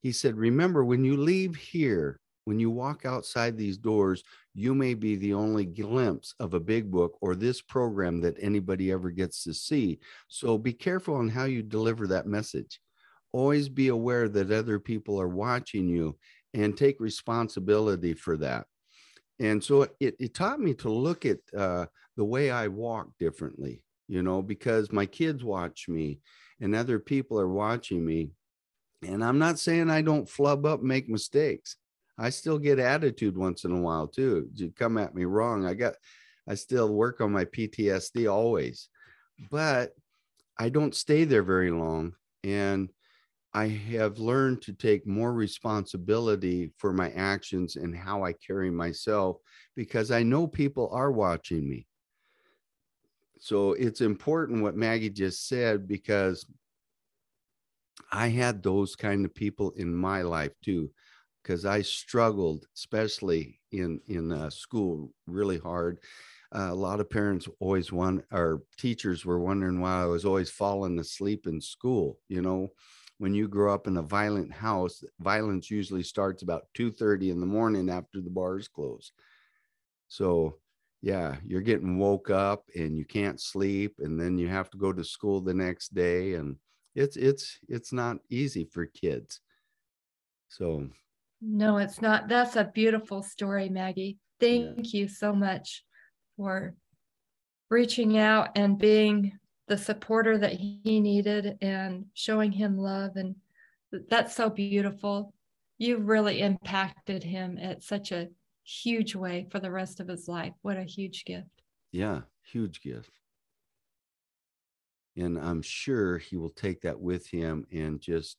He 0.01 0.11
said, 0.11 0.37
"Remember 0.37 0.83
when 0.83 1.05
you 1.05 1.17
leave 1.17 1.55
here, 1.55 2.19
when 2.45 2.59
you 2.59 2.69
walk 2.69 3.05
outside 3.05 3.57
these 3.57 3.77
doors, 3.77 4.23
you 4.53 4.75
may 4.75 4.93
be 4.93 5.15
the 5.15 5.33
only 5.33 5.65
glimpse 5.65 6.33
of 6.39 6.53
a 6.53 6.59
big 6.59 6.91
book 6.91 7.17
or 7.21 7.35
this 7.35 7.61
program 7.61 8.21
that 8.21 8.37
anybody 8.39 8.91
ever 8.91 9.09
gets 9.11 9.43
to 9.43 9.53
see. 9.53 9.99
So 10.27 10.57
be 10.57 10.73
careful 10.73 11.15
on 11.15 11.29
how 11.29 11.45
you 11.45 11.63
deliver 11.63 12.07
that 12.07 12.27
message. 12.27 12.79
Always 13.31 13.69
be 13.69 13.87
aware 13.87 14.29
that 14.29 14.51
other 14.51 14.79
people 14.79 15.19
are 15.19 15.29
watching 15.29 15.87
you 15.87 16.17
and 16.53 16.77
take 16.77 16.99
responsibility 16.99 18.13
for 18.13 18.37
that. 18.37 18.65
And 19.39 19.63
so 19.63 19.87
it, 19.99 20.15
it 20.19 20.33
taught 20.33 20.59
me 20.59 20.73
to 20.75 20.89
look 20.89 21.25
at 21.25 21.39
uh, 21.57 21.87
the 22.15 22.25
way 22.25 22.51
I 22.51 22.67
walk 22.67 23.09
differently, 23.19 23.83
you 24.07 24.21
know, 24.21 24.41
because 24.41 24.91
my 24.91 25.05
kids 25.05 25.43
watch 25.43 25.87
me 25.89 26.19
and 26.61 26.75
other 26.75 26.99
people 26.99 27.39
are 27.39 27.49
watching 27.49 28.05
me. 28.05 28.29
And 29.05 29.23
I'm 29.23 29.39
not 29.39 29.59
saying 29.59 29.89
I 29.89 30.01
don't 30.01 30.29
flub 30.29 30.65
up, 30.65 30.81
make 30.81 31.09
mistakes. 31.09 31.77
I 32.17 32.29
still 32.29 32.59
get 32.59 32.79
attitude 32.79 33.37
once 33.37 33.65
in 33.65 33.71
a 33.71 33.79
while 33.79 34.07
too. 34.07 34.49
You 34.53 34.71
come 34.71 34.97
at 34.97 35.15
me 35.15 35.25
wrong. 35.25 35.65
I 35.65 35.73
got, 35.73 35.95
I 36.47 36.55
still 36.55 36.93
work 36.93 37.21
on 37.21 37.31
my 37.31 37.45
PTSD 37.45 38.31
always, 38.31 38.89
but 39.49 39.93
I 40.59 40.69
don't 40.69 40.95
stay 40.95 41.23
there 41.23 41.43
very 41.43 41.71
long. 41.71 42.13
And 42.43 42.89
I 43.53 43.67
have 43.67 44.17
learned 44.17 44.61
to 44.63 44.73
take 44.73 45.07
more 45.07 45.33
responsibility 45.33 46.71
for 46.77 46.91
my 46.91 47.11
actions 47.11 47.75
and 47.75 47.95
how 47.95 48.23
I 48.23 48.33
carry 48.33 48.71
myself 48.71 49.37
because 49.75 50.11
I 50.11 50.23
know 50.23 50.47
people 50.47 50.89
are 50.91 51.11
watching 51.11 51.69
me. 51.69 51.87
So 53.39 53.73
it's 53.73 54.01
important 54.01 54.63
what 54.63 54.75
Maggie 54.75 55.09
just 55.09 55.47
said 55.47 55.87
because 55.87 56.45
I 58.11 58.29
had 58.29 58.63
those 58.63 58.95
kind 58.95 59.25
of 59.25 59.35
people 59.35 59.71
in 59.71 59.93
my 59.93 60.21
life 60.21 60.53
too 60.63 60.89
because 61.43 61.65
I 61.65 61.81
struggled 61.83 62.65
especially 62.75 63.61
in 63.71 64.01
in 64.07 64.31
uh, 64.31 64.49
school 64.49 65.13
really 65.27 65.59
hard. 65.59 65.99
Uh, 66.55 66.69
a 66.71 66.75
lot 66.75 66.99
of 66.99 67.09
parents 67.09 67.47
always 67.59 67.91
want 67.91 68.25
or 68.31 68.63
teachers 68.77 69.25
were 69.25 69.39
wondering 69.39 69.81
why 69.81 70.03
I 70.03 70.05
was 70.05 70.25
always 70.25 70.51
falling 70.51 70.99
asleep 70.99 71.47
in 71.47 71.61
school, 71.61 72.19
you 72.29 72.41
know 72.41 72.73
when 73.19 73.33
you 73.33 73.47
grow 73.47 73.73
up 73.73 73.87
in 73.87 73.95
a 73.97 74.01
violent 74.01 74.51
house, 74.51 75.03
violence 75.19 75.69
usually 75.71 76.03
starts 76.03 76.41
about 76.41 76.67
2:30 76.73 77.29
in 77.29 77.39
the 77.39 77.45
morning 77.45 77.89
after 77.89 78.21
the 78.21 78.29
bars 78.29 78.67
close. 78.67 79.11
So 80.07 80.59
yeah, 81.01 81.37
you're 81.45 81.61
getting 81.61 81.97
woke 81.99 82.29
up 82.29 82.69
and 82.75 82.97
you 82.97 83.05
can't 83.05 83.41
sleep, 83.41 83.95
and 83.99 84.19
then 84.19 84.37
you 84.37 84.47
have 84.47 84.69
to 84.71 84.77
go 84.77 84.93
to 84.93 85.03
school 85.03 85.41
the 85.41 85.53
next 85.53 85.93
day, 85.93 86.35
and 86.35 86.57
it's 86.95 87.17
it's 87.17 87.59
it's 87.67 87.91
not 87.93 88.19
easy 88.29 88.65
for 88.65 88.85
kids. 88.85 89.41
So 90.47 90.89
no, 91.45 91.77
it's 91.77 92.01
not. 92.01 92.29
That's 92.29 92.55
a 92.55 92.71
beautiful 92.73 93.21
story, 93.21 93.69
Maggie. 93.69 94.17
Thank 94.39 94.93
yeah. 94.93 95.01
you 95.01 95.07
so 95.07 95.33
much 95.33 95.83
for 96.37 96.73
reaching 97.69 98.17
out 98.17 98.49
and 98.55 98.77
being 98.77 99.37
the 99.67 99.77
supporter 99.77 100.37
that 100.37 100.53
he 100.53 100.99
needed 100.99 101.57
and 101.61 102.05
showing 102.13 102.51
him 102.51 102.77
love. 102.77 103.11
And 103.15 103.35
that's 104.09 104.35
so 104.35 104.49
beautiful. 104.49 105.33
You 105.77 105.97
really 105.97 106.41
impacted 106.41 107.23
him 107.23 107.57
at 107.61 107.83
such 107.83 108.11
a 108.11 108.29
huge 108.63 109.15
way 109.15 109.47
for 109.51 109.59
the 109.59 109.71
rest 109.71 109.99
of 109.99 110.07
his 110.07 110.27
life. 110.27 110.53
What 110.61 110.77
a 110.77 110.83
huge 110.83 111.25
gift. 111.25 111.49
Yeah, 111.91 112.21
huge 112.51 112.81
gift. 112.81 113.11
And 115.17 115.37
I'm 115.37 115.61
sure 115.61 116.17
he 116.17 116.37
will 116.37 116.49
take 116.49 116.81
that 116.81 116.99
with 116.99 117.27
him 117.27 117.67
and 117.71 117.99
just 117.99 118.37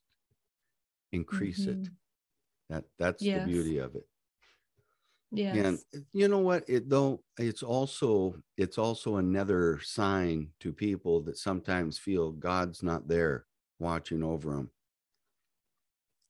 increase 1.13 1.61
mm-hmm. 1.67 1.83
it. 1.83 1.89
That 2.71 2.85
that's 2.99 3.23
yes. 3.23 3.41
the 3.41 3.53
beauty 3.53 3.79
of 3.79 3.95
it. 3.95 4.07
Yes. 5.31 5.57
And 5.57 5.79
you 6.13 6.29
know 6.29 6.39
what? 6.39 6.65
It 6.69 6.89
though 6.89 7.23
it's 7.39 7.63
also 7.63 8.37
it's 8.57 8.79
also 8.79 9.17
another 9.17 9.81
sign 9.83 10.49
to 10.61 10.73
people 10.73 11.21
that 11.23 11.37
sometimes 11.37 11.99
feel 11.99 12.31
God's 12.31 12.83
not 12.83 13.09
there 13.09 13.47
watching 13.79 14.23
over 14.23 14.55
them. 14.55 14.71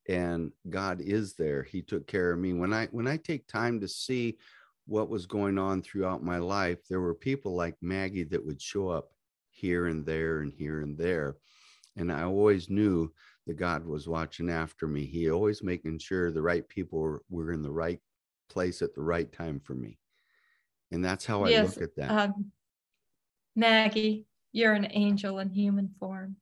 And 0.08 0.52
God 0.68 1.00
is 1.00 1.34
there. 1.34 1.62
He 1.62 1.82
took 1.82 2.06
care 2.06 2.32
of 2.32 2.38
me. 2.38 2.52
When 2.54 2.72
I 2.72 2.86
when 2.86 3.06
I 3.06 3.18
take 3.18 3.46
time 3.46 3.80
to 3.80 3.88
see 3.88 4.38
what 4.86 5.08
was 5.08 5.26
going 5.26 5.58
on 5.58 5.82
throughout 5.82 6.22
my 6.22 6.38
life, 6.38 6.78
there 6.88 7.00
were 7.00 7.14
people 7.14 7.54
like 7.54 7.76
Maggie 7.80 8.24
that 8.24 8.44
would 8.44 8.60
show 8.60 8.88
up 8.88 9.10
here 9.50 9.86
and 9.86 10.04
there 10.04 10.40
and 10.40 10.52
here 10.52 10.80
and 10.80 10.96
there. 10.96 11.36
And 11.96 12.10
I 12.10 12.22
always 12.24 12.68
knew 12.68 13.12
that 13.46 13.54
God 13.54 13.86
was 13.86 14.08
watching 14.08 14.50
after 14.50 14.86
me. 14.86 15.04
He 15.04 15.30
always 15.30 15.62
making 15.62 15.98
sure 15.98 16.30
the 16.30 16.42
right 16.42 16.66
people 16.68 16.98
were, 17.00 17.22
were 17.28 17.52
in 17.52 17.62
the 17.62 17.70
right 17.70 18.00
place 18.48 18.82
at 18.82 18.94
the 18.94 19.02
right 19.02 19.30
time 19.30 19.60
for 19.60 19.74
me. 19.74 19.98
And 20.90 21.04
that's 21.04 21.26
how 21.26 21.44
I 21.44 21.60
look 21.62 21.80
at 21.80 21.96
that. 21.96 22.10
Um, 22.10 22.52
Maggie, 23.56 24.26
you're 24.52 24.72
an 24.72 24.88
angel 24.90 25.38
in 25.40 25.50
human 25.50 25.90
form. 25.98 26.36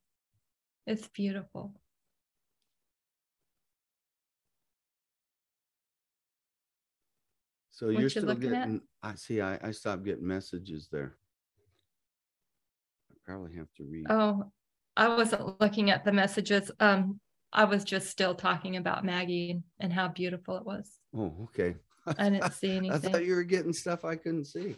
It's 0.85 1.07
beautiful. 1.07 1.73
So 7.69 7.87
what 7.87 7.99
you're 7.99 8.09
still 8.09 8.35
getting, 8.35 8.81
at? 9.03 9.09
I 9.11 9.15
see, 9.15 9.41
I, 9.41 9.57
I 9.61 9.71
stopped 9.71 10.03
getting 10.05 10.27
messages 10.27 10.87
there. 10.91 11.17
I 13.11 13.15
probably 13.25 13.55
have 13.55 13.73
to 13.77 13.83
read. 13.83 14.05
Oh, 14.09 14.51
I 14.95 15.07
wasn't 15.07 15.59
looking 15.59 15.89
at 15.89 16.05
the 16.05 16.11
messages. 16.11 16.71
Um, 16.79 17.19
I 17.51 17.65
was 17.65 17.83
just 17.83 18.09
still 18.09 18.35
talking 18.35 18.77
about 18.77 19.05
Maggie 19.05 19.61
and, 19.79 19.93
how 19.93 20.07
beautiful 20.07 20.57
it 20.57 20.65
was. 20.65 20.97
Oh, 21.15 21.33
okay. 21.43 21.75
I 22.17 22.29
didn't 22.29 22.53
see 22.53 22.75
anything. 22.75 22.91
I 22.91 22.97
thought 22.97 23.25
you 23.25 23.35
were 23.35 23.43
getting 23.43 23.73
stuff 23.73 24.03
I 24.05 24.15
couldn't 24.15 24.45
see. 24.45 24.75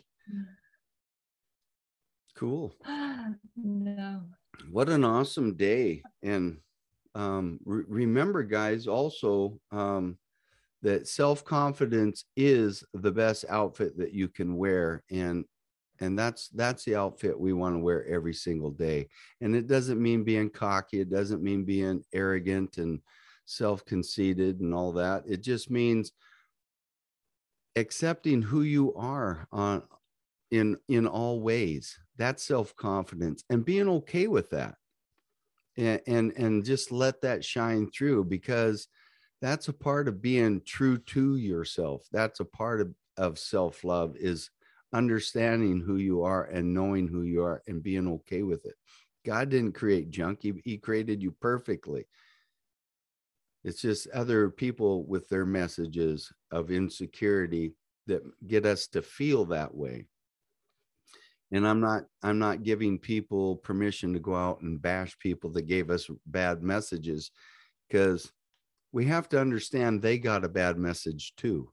Cool. 2.36 2.74
no. 3.56 4.22
What 4.70 4.90
an 4.90 5.06
awesome 5.06 5.56
day. 5.56 6.02
And 6.22 6.58
um, 7.14 7.60
re- 7.66 7.86
remember, 7.88 8.44
guys, 8.44 8.88
also 8.88 9.60
um, 9.72 10.18
that 10.82 11.08
self 11.08 11.46
confidence 11.46 12.26
is 12.36 12.84
the 12.94 13.12
best 13.12 13.46
outfit 13.50 13.98
that 13.98 14.14
you 14.14 14.28
can 14.28 14.58
wear. 14.58 15.04
And 15.10 15.46
and 16.00 16.18
that's 16.18 16.50
that's 16.50 16.84
the 16.84 16.96
outfit 16.96 17.40
we 17.40 17.54
want 17.54 17.76
to 17.76 17.80
wear 17.80 18.06
every 18.08 18.34
single 18.34 18.72
day. 18.72 19.08
And 19.42 19.56
it 19.56 19.68
doesn't 19.68 20.02
mean 20.02 20.24
being 20.24 20.50
cocky 20.50 21.00
it 21.00 21.10
doesn't 21.10 21.44
mean 21.44 21.64
being 21.64 22.04
arrogant 22.14 22.78
and 22.78 23.00
self-conceited 23.46 24.60
and 24.60 24.74
all 24.74 24.92
that. 24.94 25.24
It 25.28 25.42
just 25.42 25.70
means 25.70 26.12
accepting 27.76 28.42
who 28.42 28.62
you 28.62 28.94
are 28.96 29.48
on 29.52 29.84
in 30.52 30.78
in 30.88 31.08
all 31.08 31.40
ways. 31.40 31.98
That's 32.18 32.44
self-confidence 32.44 33.44
and 33.50 33.66
being 33.66 33.90
okay 33.90 34.28
with 34.28 34.50
that. 34.52 34.76
And, 35.78 36.02
and 36.08 36.32
and 36.38 36.66
just 36.66 36.92
let 36.92 37.22
that 37.22 37.44
shine 37.44 37.90
through 37.92 38.26
because 38.26 38.88
that's 39.42 39.68
a 39.68 39.74
part 39.74 40.08
of 40.08 40.22
being 40.22 40.62
true 40.66 40.98
to 40.98 41.36
yourself. 41.36 42.08
That's 42.12 42.40
a 42.40 42.46
part 42.46 42.82
of, 42.82 42.94
of 43.18 43.38
self-love 43.38 44.16
is 44.18 44.50
understanding 44.94 45.82
who 45.82 45.98
you 45.98 46.24
are 46.24 46.46
and 46.46 46.74
knowing 46.74 47.08
who 47.08 47.24
you 47.24 47.44
are 47.44 47.62
and 47.68 47.84
being 47.84 48.08
okay 48.08 48.44
with 48.44 48.66
it 48.66 48.76
god 49.26 49.50
didn't 49.50 49.74
create 49.74 50.10
junk 50.10 50.40
he, 50.42 50.54
he 50.64 50.78
created 50.78 51.22
you 51.22 51.32
perfectly 51.32 52.06
it's 53.66 53.82
just 53.82 54.08
other 54.12 54.52
people 54.52 55.06
with 55.06 55.28
their 55.28 55.46
messages 55.46 56.32
of 56.52 56.70
insecurity 56.70 57.74
that 58.06 58.22
get 58.46 58.64
us 58.64 58.86
to 58.90 59.02
feel 59.02 59.44
that 59.46 59.74
way. 59.74 60.06
And 61.52 61.68
I'm 61.68 61.80
not 61.80 62.04
I'm 62.22 62.38
not 62.38 62.62
giving 62.62 63.00
people 63.00 63.56
permission 63.56 64.14
to 64.14 64.20
go 64.20 64.36
out 64.36 64.62
and 64.62 64.80
bash 64.80 65.18
people 65.18 65.52
that 65.54 65.64
gave 65.64 65.90
us 65.90 66.08
bad 66.28 66.62
messages 66.62 67.32
because 67.90 68.32
we 68.92 69.06
have 69.06 69.28
to 69.30 69.42
understand 69.42 70.00
they 70.00 70.20
got 70.20 70.46
a 70.46 70.50
bad 70.50 70.78
message 70.78 71.34
too. 71.36 71.72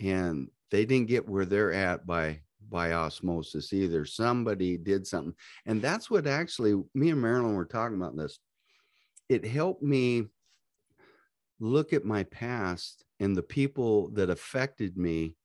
And 0.00 0.48
they 0.72 0.86
didn't 0.86 1.08
get 1.08 1.28
where 1.28 1.44
they're 1.44 1.72
at 1.72 2.06
by 2.06 2.40
by 2.68 2.92
osmosis 2.94 3.72
either. 3.74 4.06
Somebody 4.06 4.78
did 4.78 5.06
something. 5.06 5.34
And 5.66 5.82
that's 5.82 6.10
what 6.10 6.26
actually 6.26 6.82
me 6.94 7.10
and 7.10 7.20
Marilyn 7.20 7.54
were 7.54 7.66
talking 7.66 7.98
about 7.98 8.16
this. 8.16 8.38
It 9.28 9.44
helped 9.44 9.82
me 9.82 10.28
look 11.60 11.92
at 11.92 12.06
my 12.06 12.24
past 12.24 13.04
and 13.20 13.36
the 13.36 13.42
people 13.42 14.08
that 14.12 14.30
affected 14.30 14.96
me 14.96 15.36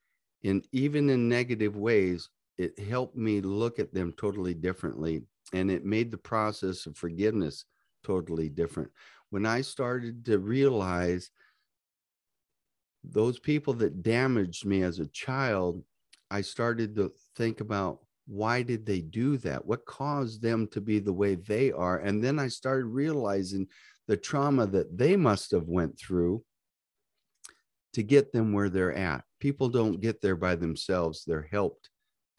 in 0.44 0.64
even 0.72 1.10
in 1.10 1.28
negative 1.30 1.76
ways 1.76 2.30
it 2.58 2.80
helped 2.80 3.16
me 3.16 3.40
look 3.42 3.78
at 3.78 3.94
them 3.94 4.14
totally 4.18 4.54
differently 4.54 5.22
and 5.54 5.70
it 5.70 5.86
made 5.86 6.10
the 6.10 6.18
process 6.18 6.88
of 6.88 6.98
forgiveness 6.98 7.66
totally 8.04 8.50
different 8.50 8.90
when 9.30 9.46
i 9.46 9.62
started 9.62 10.26
to 10.26 10.40
realize 10.40 11.30
those 13.12 13.40
people 13.40 13.74
that 13.74 14.04
damaged 14.04 14.66
me 14.66 14.84
as 14.84 15.00
a 15.00 15.08
child 15.08 15.84
i 16.32 16.42
started 16.42 16.96
to 16.96 17.12
think 17.36 17.62
about 17.62 18.00
why 18.30 18.62
did 18.62 18.86
they 18.86 19.00
do 19.00 19.38
that? 19.38 19.66
What 19.66 19.86
caused 19.86 20.42
them 20.42 20.68
to 20.74 20.82
be 20.82 21.00
the 21.00 21.14
way 21.14 21.36
they 21.36 21.72
are? 21.72 22.00
And 22.00 22.22
then 22.22 22.40
i 22.40 22.50
started 22.50 22.88
realizing 22.88 23.68
the 24.10 24.18
trauma 24.18 24.68
that 24.68 24.98
they 24.98 25.16
must 25.16 25.52
have 25.52 25.70
went 25.70 25.98
through 25.98 26.44
to 27.94 28.04
get 28.04 28.34
them 28.34 28.52
where 28.52 28.68
they're 28.68 28.94
at. 28.94 29.24
People 29.40 29.70
don't 29.70 30.02
get 30.02 30.20
there 30.20 30.36
by 30.36 30.56
themselves. 30.56 31.24
They're 31.24 31.48
helped 31.50 31.90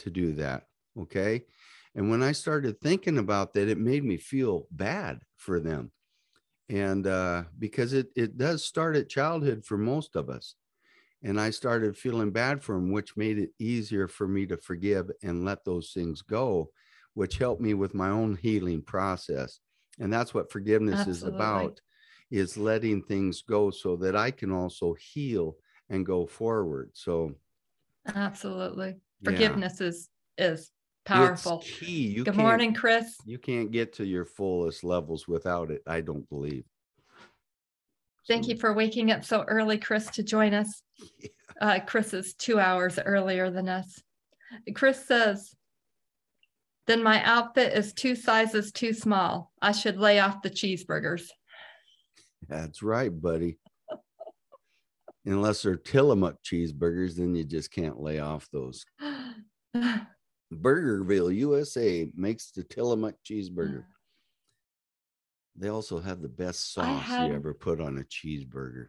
to 0.01 0.11
do 0.11 0.35
that 0.35 0.65
okay? 0.99 1.43
And 1.95 2.11
when 2.11 2.23
i 2.23 2.33
started 2.33 2.81
thinking 2.81 3.19
about 3.19 3.55
that 3.55 3.69
it 3.69 3.79
made 3.79 4.05
me 4.05 4.17
feel 4.19 4.67
bad 4.71 5.21
for 5.37 5.61
them 5.61 5.91
and 6.69 7.07
uh, 7.07 7.45
because 7.59 7.93
it, 7.93 8.09
it 8.15 8.37
does 8.37 8.65
start 8.65 8.97
at 8.97 9.09
childhood 9.09 9.65
for 9.65 9.79
most 9.79 10.17
of 10.17 10.29
us 10.29 10.55
and 11.23 11.41
i 11.41 11.51
started 11.51 11.97
feeling 11.97 12.31
bad 12.31 12.63
for 12.63 12.77
him 12.77 12.93
which 12.93 13.17
made 13.17 13.39
it 13.39 13.51
easier 13.59 14.07
for 14.07 14.29
me 14.29 14.47
to 14.47 14.57
forgive 14.57 15.11
and 15.23 15.45
let 15.45 15.65
those 15.65 15.91
things 15.93 16.23
go 16.23 16.71
which 17.15 17.39
helped 17.39 17.61
me 17.61 17.75
with 17.75 17.95
my 17.95 18.11
own 18.11 18.37
healing 18.41 18.83
process 18.83 19.61
and 19.99 20.13
that's 20.13 20.33
what 20.33 20.53
forgiveness 20.53 21.01
Absolutely. 21.01 21.29
is 21.29 21.35
about 21.35 21.81
is 22.31 22.57
letting 22.57 23.03
things 23.03 23.43
go 23.43 23.71
so 23.71 23.97
that 23.97 24.15
i 24.15 24.31
can 24.31 24.53
also 24.53 24.95
heal 24.95 25.57
and 25.91 26.07
go 26.07 26.27
forward 26.27 26.91
so 26.93 27.33
absolutely 28.15 28.97
forgiveness 29.25 29.81
yeah. 29.81 29.87
is 29.89 30.09
is 30.37 30.71
powerful 31.09 31.61
it's 31.61 31.79
key 31.79 32.09
you 32.09 32.25
good 32.25 32.37
morning 32.37 32.75
chris 32.75 33.17
you 33.25 33.39
can't 33.39 33.71
get 33.71 33.93
to 33.93 34.05
your 34.05 34.25
fullest 34.25 34.85
levels 34.85 35.27
without 35.27 35.71
it 35.71 35.83
i 35.87 36.01
don't 36.01 36.29
believe 36.29 36.65
thank 38.27 38.45
so. 38.45 38.51
you 38.51 38.57
for 38.57 38.75
waking 38.75 39.11
up 39.11 39.25
so 39.25 39.43
early 39.49 39.79
chris 39.79 40.07
to 40.11 40.23
join 40.23 40.55
us 40.55 40.83
yeah. 41.21 41.29
uh, 41.61 41.81
chris 41.81 42.13
is 42.13 42.35
two 42.35 42.61
hours 42.61 42.99
earlier 43.05 43.51
than 43.51 43.69
us 43.69 44.03
chris 44.75 45.07
says 45.07 45.55
then 46.89 47.03
my 47.03 47.23
outfit 47.23 47.75
is 47.75 47.93
two 47.93 48.17
sizes 48.17 48.73
too 48.73 48.95
small. 48.95 49.53
I 49.61 49.73
should 49.73 49.99
lay 49.99 50.21
off 50.21 50.41
the 50.41 50.49
cheeseburgers. 50.49 51.29
That's 52.49 52.83
right, 52.83 53.11
buddy. 53.11 53.59
Unless 55.27 55.63
they're 55.63 55.77
Tillamook 55.77 56.43
cheeseburgers, 56.43 57.17
then 57.17 57.35
you 57.35 57.45
just 57.45 57.71
can't 57.71 58.01
lay 58.01 58.21
off 58.21 58.49
those. 58.51 58.87
Burgerville, 60.53 61.35
USA 61.35 62.11
makes 62.15 62.51
the 62.51 62.65
Tillamook 62.65 63.17
cheeseburger. 63.25 63.81
Mm. 63.81 63.85
They 65.57 65.69
also 65.69 65.99
have 65.99 66.23
the 66.23 66.29
best 66.29 66.73
sauce 66.73 67.03
had, 67.03 67.29
you 67.29 67.35
ever 67.35 67.53
put 67.53 67.81
on 67.81 67.99
a 67.99 68.03
cheeseburger. 68.03 68.89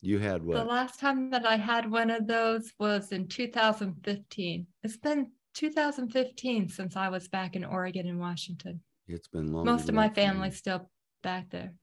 You 0.00 0.18
had 0.18 0.44
what? 0.44 0.58
The 0.58 0.64
last 0.64 1.00
time 1.00 1.30
that 1.30 1.44
I 1.44 1.56
had 1.56 1.90
one 1.90 2.10
of 2.10 2.26
those 2.26 2.72
was 2.78 3.10
in 3.10 3.26
2015. 3.26 4.66
It's 4.84 4.96
been 4.96 5.32
2015 5.54 6.68
since 6.68 6.96
I 6.96 7.08
was 7.08 7.28
back 7.28 7.56
in 7.56 7.64
Oregon 7.64 8.06
and 8.06 8.20
Washington. 8.20 8.80
It's 9.08 9.28
been 9.28 9.52
long. 9.52 9.64
Most 9.64 9.88
of 9.88 9.94
my 9.94 10.08
family's 10.08 10.56
still 10.56 10.88
back 11.22 11.50
there. 11.50 11.74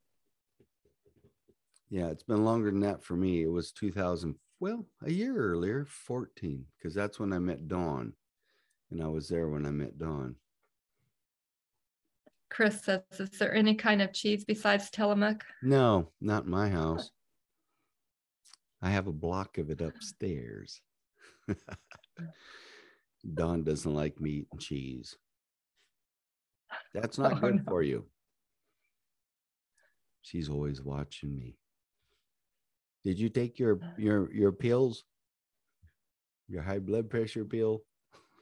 Yeah, 1.90 2.08
it's 2.08 2.24
been 2.24 2.46
longer 2.46 2.72
than 2.72 2.80
that 2.82 3.04
for 3.04 3.16
me. 3.16 3.44
It 3.44 3.52
was 3.52 3.72
2000, 3.72 4.36
well, 4.64 4.86
a 5.06 5.12
year 5.12 5.36
earlier, 5.36 5.86
14, 5.90 6.64
because 6.78 6.96
that's 6.96 7.20
when 7.20 7.34
I 7.34 7.40
met 7.40 7.68
Dawn. 7.68 8.14
And 8.92 9.04
I 9.04 9.08
was 9.08 9.28
there 9.28 9.50
when 9.50 9.66
I 9.66 9.72
met 9.72 10.00
Dawn. 10.00 10.38
Chris 12.50 12.82
says, 12.82 13.02
is 13.20 13.32
there 13.32 13.54
any 13.54 13.76
kind 13.76 14.02
of 14.02 14.14
cheese 14.14 14.46
besides 14.46 14.90
Tillamook? 14.90 15.44
No, 15.62 16.12
not 16.22 16.48
my 16.48 16.70
house. 16.70 17.12
I 18.82 18.92
have 18.92 19.08
a 19.08 19.12
block 19.12 19.58
of 19.58 19.70
it 19.70 19.82
upstairs. 19.82 20.80
Dawn 23.34 23.66
doesn't 23.66 23.94
like 23.94 24.22
meat 24.22 24.48
and 24.50 24.62
cheese. 24.62 25.18
That's 26.94 27.18
not 27.18 27.34
oh, 27.34 27.40
good 27.42 27.56
no. 27.56 27.64
for 27.68 27.84
you. 27.84 28.06
She's 30.22 30.48
always 30.48 30.82
watching 30.82 31.36
me. 31.36 31.58
Did 33.04 33.20
you 33.20 33.30
take 33.30 33.60
your 33.60 33.80
your 33.98 34.32
your 34.34 34.52
pills? 34.52 35.06
Your 36.48 36.62
high 36.62 36.80
blood 36.80 37.10
pressure 37.10 37.46
pill? 37.46 37.84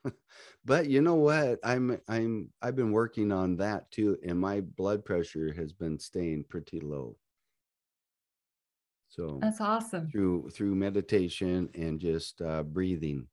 but 0.66 0.90
you 0.90 1.02
know 1.02 1.16
what? 1.16 1.60
I'm 1.64 2.00
I'm 2.08 2.52
I've 2.62 2.76
been 2.76 2.92
working 2.92 3.32
on 3.32 3.58
that 3.58 3.92
too 3.92 4.18
and 4.24 4.40
my 4.40 4.62
blood 4.62 5.06
pressure 5.06 5.54
has 5.54 5.74
been 5.74 6.00
staying 6.00 6.46
pretty 6.46 6.80
low. 6.80 7.18
So 9.10 9.40
That's 9.42 9.62
awesome. 9.62 10.10
Through 10.12 10.50
through 10.52 10.76
meditation 10.76 11.70
and 11.74 12.00
just 12.00 12.42
uh 12.42 12.64
breathing. 12.64 13.28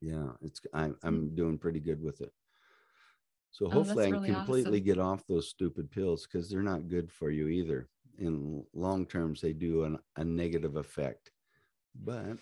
Yeah, 0.00 0.32
it's 0.42 0.60
I'm 0.72 0.96
I'm 1.02 1.34
doing 1.34 1.58
pretty 1.58 1.80
good 1.80 2.02
with 2.02 2.20
it. 2.20 2.32
So 3.50 3.66
oh, 3.66 3.70
hopefully 3.70 4.04
oh, 4.04 4.08
I 4.08 4.10
can 4.26 4.34
completely 4.34 4.78
awesome. 4.78 4.84
get 4.84 4.98
off 4.98 5.26
those 5.26 5.48
stupid 5.48 5.90
pills 5.90 6.26
because 6.26 6.50
they're 6.50 6.62
not 6.62 6.88
good 6.88 7.10
for 7.10 7.30
you 7.30 7.48
either. 7.48 7.88
In 8.18 8.64
long 8.74 9.06
terms, 9.06 9.40
they 9.40 9.52
do 9.52 9.84
an, 9.84 9.98
a 10.16 10.24
negative 10.24 10.76
effect. 10.76 11.30
But 11.94 12.38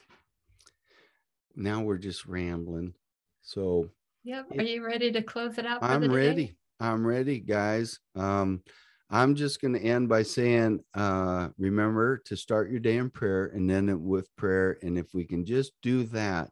now 1.54 1.82
we're 1.82 1.98
just 1.98 2.26
rambling. 2.26 2.94
So 3.42 3.88
Yep. 4.24 4.46
Are 4.58 4.62
you 4.62 4.84
ready 4.84 5.12
to 5.12 5.22
close 5.22 5.58
it 5.58 5.66
out? 5.66 5.82
I'm 5.82 6.10
ready. 6.10 6.56
I'm 6.80 7.06
ready, 7.06 7.40
guys. 7.40 8.00
Um, 8.14 8.62
I'm 9.10 9.34
just 9.34 9.60
going 9.60 9.74
to 9.74 9.80
end 9.80 10.08
by 10.08 10.22
saying, 10.22 10.80
uh, 10.94 11.48
remember 11.58 12.22
to 12.24 12.34
start 12.34 12.70
your 12.70 12.80
day 12.80 12.96
in 12.96 13.10
prayer 13.10 13.52
and 13.54 13.68
then 13.68 14.02
with 14.02 14.34
prayer. 14.36 14.78
And 14.82 14.96
if 14.96 15.12
we 15.12 15.24
can 15.24 15.44
just 15.44 15.72
do 15.82 16.04
that, 16.04 16.50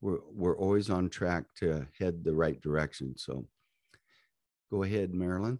we're, 0.00 0.18
we're 0.32 0.58
always 0.58 0.90
on 0.90 1.08
track 1.10 1.44
to 1.58 1.86
head 1.96 2.24
the 2.24 2.34
right 2.34 2.60
direction. 2.60 3.16
So 3.16 3.46
Go 4.72 4.84
ahead, 4.84 5.12
Marilyn. 5.12 5.58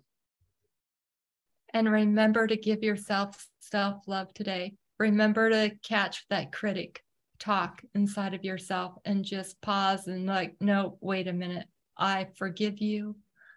And 1.74 1.90
remember 1.90 2.46
to 2.46 2.56
give 2.56 2.82
yourself 2.82 3.46
self 3.60 4.06
love 4.06 4.32
today. 4.34 4.74
Remember 4.98 5.50
to 5.50 5.72
catch 5.82 6.26
that 6.28 6.52
critic 6.52 7.02
talk 7.38 7.82
inside 7.94 8.34
of 8.34 8.44
yourself 8.44 8.94
and 9.04 9.24
just 9.24 9.60
pause 9.62 10.06
and, 10.06 10.26
like, 10.26 10.54
no, 10.60 10.98
wait 11.00 11.28
a 11.28 11.32
minute. 11.32 11.66
I 11.96 12.28
forgive 12.36 12.78
you. 12.78 13.16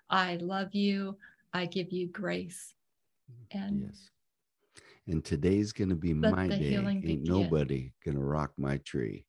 I 0.09 0.37
love 0.37 0.73
you. 0.73 1.17
I 1.53 1.65
give 1.65 1.91
you 1.91 2.07
grace. 2.07 2.73
And 3.51 3.83
yes. 3.87 4.09
And 5.07 5.23
today's 5.23 5.71
going 5.71 5.89
to 5.89 5.95
be 5.95 6.13
my 6.13 6.47
day. 6.47 6.75
Ain't 6.75 7.01
begin. 7.01 7.23
nobody 7.23 7.91
going 8.03 8.15
to 8.15 8.23
rock 8.23 8.51
my 8.57 8.77
tree. 8.77 9.25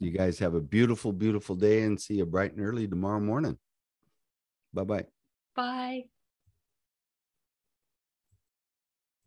You 0.00 0.10
guys 0.10 0.38
have 0.40 0.54
a 0.54 0.60
beautiful, 0.60 1.12
beautiful 1.12 1.54
day 1.54 1.82
and 1.82 2.00
see 2.00 2.14
you 2.14 2.26
bright 2.26 2.52
and 2.52 2.60
early 2.60 2.88
tomorrow 2.88 3.20
morning. 3.20 3.56
Bye-bye. 4.74 5.06
Bye. 5.54 6.04